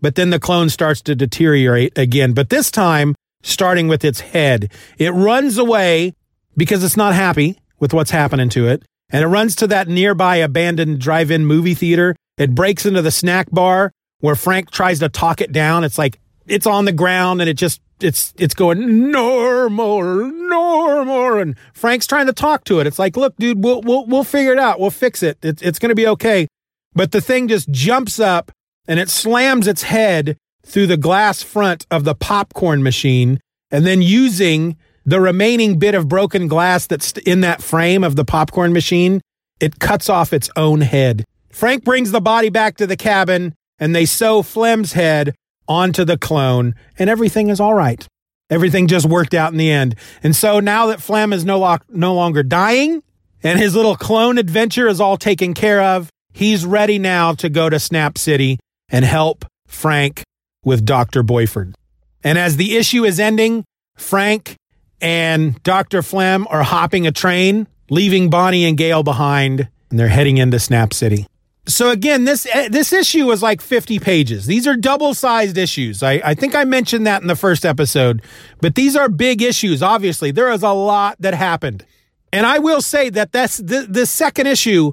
but 0.00 0.14
then 0.14 0.30
the 0.30 0.40
clone 0.40 0.68
starts 0.68 1.00
to 1.02 1.14
deteriorate 1.14 1.96
again. 1.96 2.32
But 2.32 2.50
this 2.50 2.70
time, 2.70 3.14
starting 3.42 3.88
with 3.88 4.04
its 4.04 4.20
head. 4.20 4.72
It 4.98 5.10
runs 5.10 5.58
away 5.58 6.14
because 6.56 6.82
it's 6.84 6.96
not 6.96 7.14
happy 7.14 7.58
with 7.78 7.92
what's 7.92 8.10
happening 8.10 8.48
to 8.50 8.68
it. 8.68 8.82
And 9.10 9.22
it 9.22 9.28
runs 9.28 9.56
to 9.56 9.66
that 9.66 9.88
nearby 9.88 10.36
abandoned 10.36 11.00
drive 11.00 11.30
in 11.30 11.44
movie 11.44 11.74
theater. 11.74 12.16
It 12.38 12.54
breaks 12.54 12.86
into 12.86 13.02
the 13.02 13.10
snack 13.10 13.50
bar 13.50 13.92
where 14.20 14.36
Frank 14.36 14.70
tries 14.70 15.00
to 15.00 15.08
talk 15.08 15.40
it 15.40 15.52
down. 15.52 15.84
It's 15.84 15.98
like 15.98 16.18
it's 16.46 16.66
on 16.66 16.86
the 16.86 16.92
ground 16.92 17.40
and 17.40 17.50
it 17.50 17.54
just 17.54 17.80
it's 18.02 18.34
it's 18.38 18.54
going 18.54 19.10
normal, 19.10 20.02
normal, 20.02 21.38
and 21.38 21.56
Frank's 21.72 22.06
trying 22.06 22.26
to 22.26 22.32
talk 22.32 22.64
to 22.64 22.80
it. 22.80 22.86
It's 22.86 22.98
like, 22.98 23.16
look, 23.16 23.36
dude, 23.36 23.62
we'll 23.62 23.82
we'll 23.82 24.06
we'll 24.06 24.24
figure 24.24 24.52
it 24.52 24.58
out. 24.58 24.80
We'll 24.80 24.90
fix 24.90 25.22
it. 25.22 25.38
It's 25.42 25.62
it's 25.62 25.78
going 25.78 25.90
to 25.90 25.94
be 25.94 26.06
okay. 26.08 26.48
But 26.94 27.12
the 27.12 27.20
thing 27.20 27.48
just 27.48 27.70
jumps 27.70 28.20
up 28.20 28.52
and 28.86 29.00
it 29.00 29.08
slams 29.08 29.66
its 29.66 29.84
head 29.84 30.36
through 30.64 30.86
the 30.86 30.96
glass 30.96 31.42
front 31.42 31.86
of 31.90 32.04
the 32.04 32.14
popcorn 32.14 32.82
machine, 32.82 33.40
and 33.70 33.86
then 33.86 34.02
using 34.02 34.76
the 35.04 35.20
remaining 35.20 35.78
bit 35.78 35.94
of 35.94 36.08
broken 36.08 36.46
glass 36.46 36.86
that's 36.86 37.12
in 37.12 37.40
that 37.40 37.62
frame 37.62 38.04
of 38.04 38.14
the 38.16 38.24
popcorn 38.24 38.72
machine, 38.72 39.20
it 39.60 39.80
cuts 39.80 40.08
off 40.08 40.32
its 40.32 40.48
own 40.56 40.80
head. 40.80 41.24
Frank 41.50 41.84
brings 41.84 42.12
the 42.12 42.20
body 42.20 42.48
back 42.48 42.76
to 42.76 42.86
the 42.86 42.96
cabin, 42.96 43.54
and 43.78 43.94
they 43.94 44.06
sew 44.06 44.42
Flem's 44.42 44.92
head 44.92 45.34
onto 45.72 46.04
the 46.04 46.18
clone, 46.18 46.74
and 46.98 47.08
everything 47.10 47.48
is 47.48 47.58
all 47.58 47.74
right. 47.74 48.06
Everything 48.50 48.86
just 48.86 49.06
worked 49.06 49.32
out 49.32 49.50
in 49.50 49.58
the 49.58 49.70
end. 49.70 49.96
And 50.22 50.36
so 50.36 50.60
now 50.60 50.86
that 50.86 51.00
Flam 51.00 51.32
is 51.32 51.44
no, 51.44 51.58
lo- 51.58 51.78
no 51.88 52.14
longer 52.14 52.42
dying 52.42 53.02
and 53.42 53.58
his 53.58 53.74
little 53.74 53.96
clone 53.96 54.38
adventure 54.38 54.88
is 54.88 55.00
all 55.00 55.16
taken 55.16 55.54
care 55.54 55.80
of, 55.80 56.10
he's 56.32 56.64
ready 56.64 56.98
now 56.98 57.32
to 57.34 57.48
go 57.48 57.68
to 57.68 57.80
Snap 57.80 58.18
City 58.18 58.58
and 58.90 59.04
help 59.04 59.44
Frank 59.66 60.22
with 60.64 60.84
Dr. 60.84 61.22
Boiffard. 61.22 61.74
And 62.22 62.38
as 62.38 62.56
the 62.56 62.76
issue 62.76 63.04
is 63.04 63.18
ending, 63.18 63.64
Frank 63.96 64.56
and 65.00 65.60
Dr. 65.62 66.02
Flam 66.02 66.46
are 66.50 66.62
hopping 66.62 67.06
a 67.06 67.12
train, 67.12 67.66
leaving 67.90 68.30
Bonnie 68.30 68.64
and 68.64 68.76
Gail 68.76 69.02
behind, 69.02 69.68
and 69.90 69.98
they're 69.98 70.08
heading 70.08 70.38
into 70.38 70.60
Snap 70.60 70.92
City. 70.92 71.26
So 71.66 71.90
again, 71.90 72.24
this 72.24 72.46
eh, 72.52 72.68
this 72.68 72.92
issue 72.92 73.26
was 73.26 73.42
like 73.42 73.60
50 73.60 74.00
pages. 74.00 74.46
These 74.46 74.66
are 74.66 74.76
double-sized 74.76 75.56
issues. 75.56 76.02
I, 76.02 76.14
I 76.24 76.34
think 76.34 76.54
I 76.56 76.64
mentioned 76.64 77.06
that 77.06 77.22
in 77.22 77.28
the 77.28 77.36
first 77.36 77.64
episode, 77.64 78.22
but 78.60 78.74
these 78.74 78.96
are 78.96 79.08
big 79.08 79.42
issues. 79.42 79.82
Obviously, 79.82 80.32
there 80.32 80.50
is 80.50 80.62
a 80.62 80.72
lot 80.72 81.16
that 81.20 81.34
happened. 81.34 81.86
And 82.32 82.46
I 82.46 82.58
will 82.58 82.80
say 82.80 83.10
that 83.10 83.30
that's 83.30 83.58
the, 83.58 83.86
the 83.88 84.06
second 84.06 84.46
issue. 84.46 84.92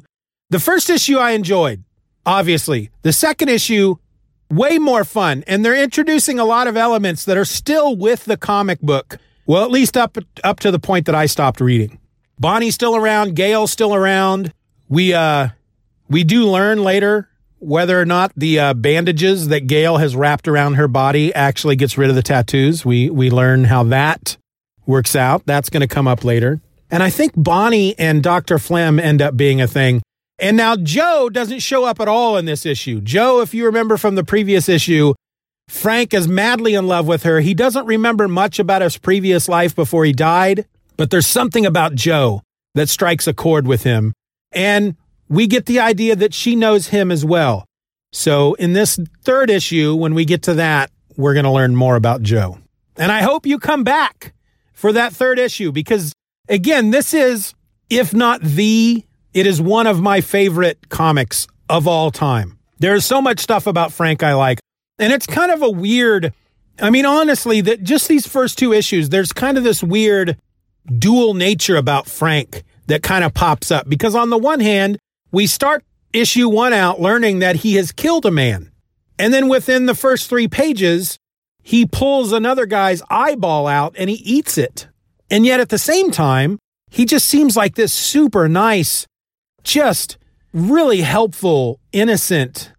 The 0.50 0.60
first 0.60 0.90
issue 0.90 1.18
I 1.18 1.32
enjoyed, 1.32 1.84
obviously. 2.26 2.90
The 3.02 3.14
second 3.14 3.50
issue, 3.50 3.96
way 4.52 4.78
more 4.78 5.04
fun. 5.04 5.44
And 5.48 5.64
they're 5.64 5.82
introducing 5.82 6.38
a 6.38 6.46
lot 6.46 6.68
of 6.68 6.76
elements 6.76 7.26
that 7.26 7.38
are 7.38 7.46
still 7.46 7.96
with 7.96 8.26
the 8.26 8.38
comic 8.38 8.82
book. 8.82 9.18
Well, 9.46 9.64
at 9.64 9.72
least 9.72 9.98
up 9.98 10.18
up 10.44 10.60
to 10.60 10.70
the 10.70 10.80
point 10.80 11.08
that 11.08 11.16
I 11.16 11.26
stopped 11.26 11.62
reading. 11.62 12.00
Bonnie's 12.38 12.76
still 12.76 12.96
around, 12.96 13.36
Gail's 13.36 13.72
still 13.72 13.96
around. 13.96 14.54
We 14.88 15.14
uh 15.14 15.50
we 16.10 16.24
do 16.24 16.46
learn 16.46 16.84
later 16.84 17.30
whether 17.60 18.00
or 18.00 18.06
not 18.06 18.32
the 18.36 18.60
uh, 18.60 18.74
bandages 18.74 19.50
that 19.50 19.68
Gail 19.68 19.98
has 19.98 20.16
wrapped 20.16 20.48
around 20.48 20.76
her 20.76 20.88
body 20.88 21.34
actually 21.34 21.76
gets 21.76 21.98
rid 21.98 22.10
of 22.10 22.16
the 22.16 22.24
tattoos. 22.24 22.86
We 22.86 23.10
we 23.10 23.30
learn 23.30 23.66
how 23.66 23.84
that 23.84 24.38
works 24.86 25.16
out. 25.16 25.46
That's 25.46 25.70
going 25.70 25.82
to 25.82 25.88
come 25.88 26.08
up 26.08 26.24
later. 26.24 26.62
And 26.90 27.04
I 27.04 27.10
think 27.10 27.34
Bonnie 27.36 27.98
and 28.00 28.24
Dr. 28.24 28.58
Flem 28.58 29.00
end 29.00 29.22
up 29.22 29.38
being 29.38 29.62
a 29.62 29.68
thing. 29.68 30.02
And 30.40 30.58
now 30.58 30.76
Joe 30.76 31.30
doesn't 31.30 31.60
show 31.60 31.84
up 31.86 32.00
at 32.00 32.08
all 32.08 32.38
in 32.38 32.46
this 32.46 32.66
issue. 32.66 33.02
Joe, 33.02 33.42
if 33.42 33.54
you 33.54 33.66
remember 33.66 33.98
from 33.98 34.16
the 34.16 34.24
previous 34.24 34.70
issue, 34.70 35.14
Frank 35.68 36.14
is 36.14 36.28
madly 36.28 36.74
in 36.74 36.88
love 36.88 37.08
with 37.08 37.24
her. 37.24 37.42
He 37.42 37.54
doesn't 37.54 37.86
remember 37.86 38.28
much 38.28 38.58
about 38.58 38.82
his 38.82 38.98
previous 38.98 39.48
life 39.48 39.76
before 39.76 40.06
he 40.06 40.14
died, 40.14 40.66
but 40.98 41.12
there's 41.12 41.28
something 41.28 41.66
about 41.66 41.94
Joe 41.94 42.42
that 42.74 42.90
strikes 42.90 43.28
a 43.28 43.34
chord 43.34 43.68
with 43.68 43.84
him. 43.84 44.14
And 44.52 44.96
we 45.30 45.48
get 45.48 45.68
the 45.68 45.80
idea 45.80 46.16
that 46.16 46.34
she 46.34 46.56
knows 46.56 46.88
him 46.88 47.12
as 47.12 47.24
well. 47.24 47.66
So 48.12 48.56
in 48.56 48.74
this 48.74 49.00
third 49.24 49.50
issue, 49.50 49.96
when 49.96 50.16
we 50.16 50.26
get 50.26 50.44
to 50.44 50.56
that, 50.56 50.92
we're 51.16 51.34
going 51.34 51.46
to 51.46 51.52
learn 51.52 51.76
more 51.76 51.96
about 51.96 52.24
Joe. 52.24 52.58
And 52.98 53.12
I 53.12 53.22
hope 53.22 53.46
you 53.46 53.60
come 53.60 53.84
back 53.84 54.34
for 54.74 54.92
that 54.94 55.14
third 55.14 55.38
issue 55.38 55.72
because 55.72 56.14
again, 56.48 56.92
this 56.92 57.14
is, 57.14 57.54
if 57.90 58.14
not 58.14 58.42
the, 58.42 59.06
it 59.34 59.46
is 59.46 59.62
one 59.62 59.86
of 59.86 60.02
my 60.02 60.22
favorite 60.22 60.90
comics 60.90 61.48
of 61.70 61.88
all 61.88 62.10
time. 62.10 62.58
There's 62.80 63.06
so 63.06 63.22
much 63.22 63.40
stuff 63.40 63.68
about 63.68 63.94
Frank 63.94 64.24
I 64.24 64.34
like. 64.34 64.60
And 64.98 65.14
it's 65.14 65.28
kind 65.28 65.52
of 65.52 65.62
a 65.62 65.70
weird, 65.70 66.34
I 66.82 66.90
mean, 66.90 67.06
honestly, 67.06 67.62
that 67.62 67.84
just 67.84 68.08
these 68.08 68.28
first 68.28 68.58
two 68.58 68.74
issues, 68.74 69.10
there's 69.10 69.32
kind 69.32 69.58
of 69.58 69.64
this 69.64 69.84
weird 69.84 70.38
dual 70.98 71.36
nature 71.36 71.76
about 71.76 72.08
Frank 72.08 72.64
that 72.88 73.04
kind 73.04 73.24
of 73.24 73.34
pops 73.34 73.72
up 73.72 73.88
because 73.88 74.16
on 74.16 74.30
the 74.30 74.38
one 74.38 74.60
hand, 74.60 74.98
we 75.32 75.48
start 75.48 75.84
issue 76.14 76.50
one 76.50 76.74
out 76.74 77.00
learning 77.00 77.40
that 77.40 77.58
he 77.58 77.76
has 77.76 77.92
killed 77.92 78.26
a 78.26 78.32
man. 78.32 78.72
And 79.18 79.34
then 79.34 79.50
within 79.50 79.86
the 79.86 79.96
first 79.96 80.30
three 80.30 80.48
pages, 80.48 81.20
he 81.62 81.86
pulls 81.86 82.32
another 82.32 82.66
guy's 82.66 83.02
eyeball 83.10 83.68
out 83.68 83.96
and 83.98 84.10
he 84.10 84.16
eats 84.18 84.58
it. 84.58 84.88
And 85.30 85.46
yet 85.46 85.60
at 85.60 85.70
the 85.70 85.78
same 85.78 86.10
time, 86.10 86.58
he 86.90 87.06
just 87.06 87.28
seems 87.28 87.56
like 87.56 87.76
this 87.76 87.94
super 87.94 88.50
nice, 88.50 89.06
just 89.64 90.18
really 90.54 91.02
helpful, 91.02 91.80
innocent, 91.92 92.72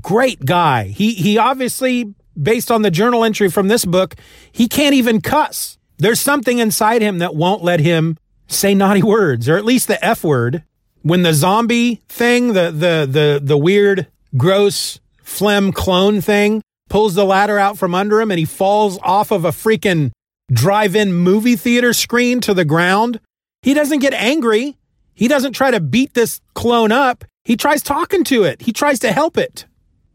great 0.00 0.44
guy. 0.46 0.84
He, 0.84 1.14
he 1.14 1.36
obviously, 1.36 2.14
based 2.40 2.70
on 2.70 2.82
the 2.82 2.90
journal 2.90 3.24
entry 3.24 3.50
from 3.50 3.68
this 3.68 3.84
book, 3.84 4.14
he 4.50 4.68
can't 4.68 4.94
even 4.94 5.20
cuss. 5.20 5.76
There's 5.98 6.20
something 6.20 6.58
inside 6.58 7.02
him 7.02 7.18
that 7.18 7.34
won't 7.34 7.62
let 7.62 7.80
him 7.80 8.16
say 8.46 8.72
naughty 8.72 9.02
words, 9.02 9.48
or 9.48 9.58
at 9.58 9.64
least 9.64 9.88
the 9.88 10.02
F 10.02 10.24
word 10.24 10.62
when 11.02 11.22
the 11.22 11.34
zombie 11.34 12.02
thing, 12.08 12.48
the 12.52 12.70
the 12.70 13.08
the 13.10 13.40
the 13.42 13.56
weird, 13.56 14.06
gross 14.36 15.00
Flem 15.22 15.72
clone 15.72 16.20
thing 16.20 16.62
pulls 16.88 17.14
the 17.14 17.24
ladder 17.24 17.58
out 17.58 17.76
from 17.76 17.94
under 17.94 18.20
him 18.20 18.30
and 18.30 18.38
he 18.38 18.44
falls 18.46 18.98
off 19.02 19.30
of 19.30 19.44
a 19.44 19.50
freaking 19.50 20.10
drive-in 20.50 21.12
movie 21.12 21.56
theater 21.56 21.92
screen 21.92 22.40
to 22.40 22.54
the 22.54 22.64
ground. 22.64 23.20
He 23.60 23.74
doesn't 23.74 23.98
get 23.98 24.14
angry. 24.14 24.78
He 25.14 25.28
doesn't 25.28 25.52
try 25.52 25.70
to 25.70 25.80
beat 25.80 26.14
this 26.14 26.40
clone 26.54 26.92
up. 26.92 27.24
He 27.44 27.56
tries 27.56 27.82
talking 27.82 28.24
to 28.24 28.44
it. 28.44 28.62
He 28.62 28.72
tries 28.72 28.98
to 29.00 29.12
help 29.12 29.36
it. 29.36 29.66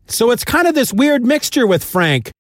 So 0.08 0.32
it's 0.32 0.44
kind 0.44 0.68
of 0.68 0.74
this 0.74 0.92
weird 0.92 1.24
mixture 1.24 1.68
with 1.68 1.84
Frank. 1.84 2.32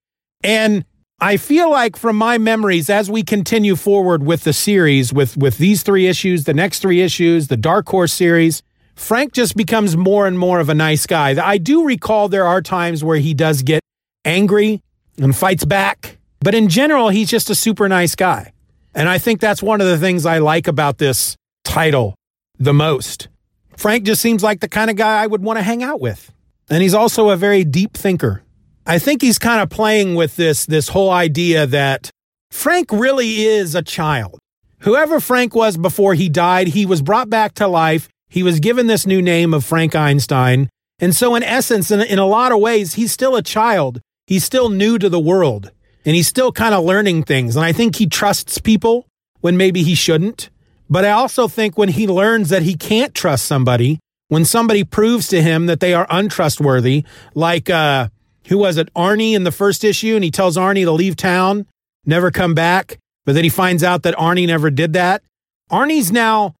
And 0.43 0.85
I 1.23 1.37
feel 1.37 1.71
like 1.71 1.95
from 1.95 2.17
my 2.17 2.37
memories, 2.37 2.89
as 2.89 3.09
we 3.09 3.23
continue 3.23 3.77
forward 3.77 4.23
with 4.23 4.43
the 4.43 4.51
series, 4.51 5.13
with, 5.13 5.37
with 5.37 5.57
these 5.57 5.81
three 5.81 6.07
issues, 6.07 6.43
the 6.43 6.53
next 6.53 6.79
three 6.79 6.99
issues, 6.99 7.47
the 7.47 7.55
Dark 7.55 7.87
Horse 7.87 8.11
series, 8.11 8.61
Frank 8.95 9.31
just 9.31 9.55
becomes 9.55 9.95
more 9.95 10.27
and 10.27 10.37
more 10.37 10.59
of 10.59 10.67
a 10.67 10.73
nice 10.73 11.07
guy. 11.07 11.41
I 11.41 11.59
do 11.59 11.85
recall 11.85 12.27
there 12.27 12.45
are 12.45 12.61
times 12.61 13.05
where 13.05 13.19
he 13.19 13.33
does 13.33 13.61
get 13.61 13.79
angry 14.25 14.81
and 15.17 15.33
fights 15.33 15.63
back, 15.63 16.17
but 16.41 16.53
in 16.53 16.67
general, 16.67 17.07
he's 17.07 17.29
just 17.29 17.49
a 17.49 17.55
super 17.55 17.87
nice 17.87 18.15
guy. 18.15 18.51
And 18.93 19.07
I 19.07 19.17
think 19.17 19.39
that's 19.39 19.63
one 19.63 19.79
of 19.79 19.87
the 19.87 19.97
things 19.97 20.25
I 20.25 20.39
like 20.39 20.67
about 20.67 20.97
this 20.97 21.37
title 21.63 22.15
the 22.59 22.73
most. 22.73 23.29
Frank 23.77 24.03
just 24.03 24.21
seems 24.21 24.43
like 24.43 24.59
the 24.59 24.67
kind 24.67 24.89
of 24.89 24.97
guy 24.97 25.23
I 25.23 25.27
would 25.27 25.41
want 25.41 25.57
to 25.57 25.63
hang 25.63 25.83
out 25.83 26.01
with. 26.01 26.33
And 26.69 26.83
he's 26.83 26.93
also 26.93 27.29
a 27.29 27.37
very 27.37 27.63
deep 27.63 27.93
thinker. 27.93 28.43
I 28.85 28.99
think 28.99 29.21
he's 29.21 29.39
kind 29.39 29.61
of 29.61 29.69
playing 29.69 30.15
with 30.15 30.35
this 30.35 30.65
this 30.65 30.89
whole 30.89 31.09
idea 31.09 31.65
that 31.67 32.09
Frank 32.51 32.91
really 32.91 33.43
is 33.45 33.75
a 33.75 33.81
child. 33.81 34.39
Whoever 34.79 35.19
Frank 35.19 35.55
was 35.55 35.77
before 35.77 36.13
he 36.13 36.27
died, 36.27 36.67
he 36.67 36.85
was 36.85 37.01
brought 37.01 37.29
back 37.29 37.53
to 37.55 37.67
life. 37.67 38.09
He 38.29 38.43
was 38.43 38.59
given 38.59 38.87
this 38.87 39.05
new 39.05 39.21
name 39.21 39.53
of 39.53 39.63
Frank 39.63 39.95
Einstein. 39.95 40.69
And 40.99 41.15
so, 41.15 41.35
in 41.35 41.43
essence, 41.43 41.91
in, 41.91 42.01
in 42.01 42.19
a 42.19 42.25
lot 42.25 42.51
of 42.51 42.59
ways, 42.59 42.95
he's 42.95 43.11
still 43.11 43.35
a 43.35 43.41
child. 43.41 44.01
He's 44.27 44.43
still 44.43 44.69
new 44.69 44.97
to 44.97 45.09
the 45.09 45.19
world 45.19 45.71
and 46.05 46.15
he's 46.15 46.27
still 46.27 46.51
kind 46.51 46.73
of 46.73 46.83
learning 46.83 47.23
things. 47.23 47.55
And 47.55 47.65
I 47.65 47.71
think 47.71 47.95
he 47.95 48.07
trusts 48.07 48.57
people 48.57 49.07
when 49.41 49.57
maybe 49.57 49.83
he 49.83 49.95
shouldn't. 49.95 50.49
But 50.89 51.05
I 51.05 51.11
also 51.11 51.47
think 51.47 51.77
when 51.77 51.89
he 51.89 52.07
learns 52.07 52.49
that 52.49 52.63
he 52.63 52.75
can't 52.75 53.15
trust 53.15 53.45
somebody, 53.45 53.99
when 54.27 54.45
somebody 54.45 54.83
proves 54.83 55.27
to 55.29 55.41
him 55.41 55.65
that 55.67 55.79
they 55.79 55.93
are 55.93 56.07
untrustworthy, 56.09 57.05
like, 57.33 57.69
uh, 57.69 58.09
who 58.47 58.57
was 58.57 58.77
it? 58.77 58.93
Arnie 58.93 59.33
in 59.33 59.43
the 59.43 59.51
first 59.51 59.83
issue, 59.83 60.15
and 60.15 60.23
he 60.23 60.31
tells 60.31 60.57
Arnie 60.57 60.83
to 60.83 60.91
leave 60.91 61.15
town, 61.15 61.65
never 62.05 62.31
come 62.31 62.53
back. 62.53 62.97
But 63.25 63.35
then 63.35 63.43
he 63.43 63.49
finds 63.49 63.83
out 63.83 64.03
that 64.03 64.15
Arnie 64.15 64.47
never 64.47 64.69
did 64.69 64.93
that. 64.93 65.23
Arnie's 65.71 66.11
now 66.11 66.55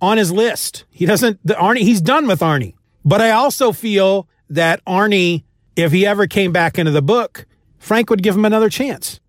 on 0.00 0.16
his 0.18 0.32
list. 0.32 0.84
He 0.90 1.06
doesn't, 1.06 1.38
the 1.44 1.54
Arnie, 1.54 1.80
he's 1.80 2.00
done 2.00 2.26
with 2.26 2.40
Arnie. 2.40 2.74
But 3.04 3.20
I 3.20 3.30
also 3.30 3.72
feel 3.72 4.28
that 4.50 4.84
Arnie, 4.84 5.44
if 5.76 5.92
he 5.92 6.06
ever 6.06 6.26
came 6.26 6.52
back 6.52 6.78
into 6.78 6.90
the 6.90 7.02
book, 7.02 7.46
Frank 7.78 8.10
would 8.10 8.22
give 8.22 8.34
him 8.34 8.44
another 8.44 8.70
chance. 8.70 9.20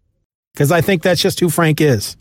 Because 0.53 0.71
I 0.71 0.81
think 0.81 1.03
that's 1.03 1.21
just 1.21 1.39
who 1.39 1.49
Frank 1.49 1.81
is. 1.81 2.17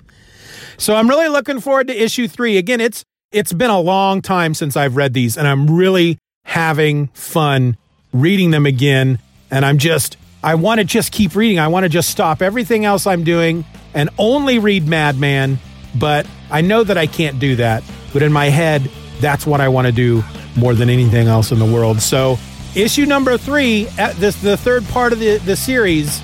So 0.79 0.95
I'm 0.95 1.09
really 1.09 1.29
looking 1.29 1.61
forward 1.61 1.87
to 1.89 2.03
issue 2.03 2.29
three. 2.29 2.59
Again, 2.59 2.81
it's 2.81 3.03
it's 3.33 3.53
been 3.53 3.71
a 3.71 3.81
long 3.81 4.21
time 4.23 4.55
since 4.55 4.77
I've 4.77 4.97
read 4.97 5.15
these, 5.15 5.37
and 5.37 5.49
I'm 5.49 5.75
really 5.75 6.19
having 6.45 7.09
fun 7.09 7.77
reading 8.13 8.51
them 8.51 8.67
again 8.67 9.19
and 9.51 9.65
I'm 9.65 9.79
just, 9.79 10.17
I 10.43 10.55
want 10.55 10.81
to 10.81 10.85
just 10.85 11.13
keep 11.13 11.35
reading. 11.35 11.59
I 11.59 11.69
want 11.69 11.85
to 11.85 11.89
just 11.89 12.11
stop 12.11 12.43
everything 12.43 12.85
else 12.85 13.07
I'm 13.07 13.25
doing 13.25 13.65
and 13.95 14.11
only 14.19 14.59
read 14.59 14.87
Madman. 14.87 15.59
But 15.99 16.27
I 16.51 16.61
know 16.61 16.85
that 16.85 16.99
I 16.99 17.07
can't 17.07 17.39
do 17.39 17.57
that. 17.57 17.83
But 18.13 18.23
in 18.23 18.33
my 18.33 18.47
head, 18.47 18.91
that's 19.21 19.47
what 19.47 19.61
I 19.61 19.69
want 19.69 19.87
to 19.87 19.93
do 19.93 20.23
more 20.57 20.75
than 20.75 20.91
anything 20.91 21.29
else 21.29 21.53
in 21.53 21.59
the 21.59 21.65
world. 21.65 22.01
So, 22.01 22.39
issue 22.75 23.07
number 23.07 23.37
three, 23.39 23.89
at 23.99 24.15
this 24.17 24.41
the 24.41 24.57
third 24.57 24.85
part 24.89 25.13
of 25.13 25.19
the, 25.19 25.39
the 25.39 25.57
series, 25.57 26.21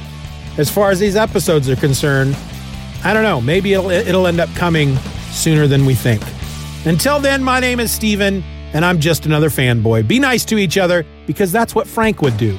as 0.58 0.70
far 0.70 0.90
as 0.90 1.00
these 1.00 1.16
episodes 1.16 1.68
are 1.68 1.76
concerned, 1.76 2.36
I 3.04 3.14
don't 3.14 3.22
know. 3.22 3.40
Maybe 3.40 3.72
it'll 3.72 3.90
it'll 3.90 4.26
end 4.26 4.40
up 4.40 4.50
coming 4.54 4.96
sooner 5.30 5.66
than 5.66 5.86
we 5.86 5.94
think. 5.94 6.22
Until 6.84 7.20
then, 7.20 7.42
my 7.42 7.60
name 7.60 7.80
is 7.80 7.90
Steven, 7.90 8.42
and 8.72 8.84
I'm 8.84 9.00
just 9.00 9.26
another 9.26 9.48
fanboy. 9.48 10.06
Be 10.06 10.18
nice 10.18 10.44
to 10.46 10.58
each 10.58 10.78
other 10.78 11.06
because 11.26 11.52
that's 11.52 11.74
what 11.74 11.86
Frank 11.86 12.22
would 12.22 12.36
do. 12.36 12.58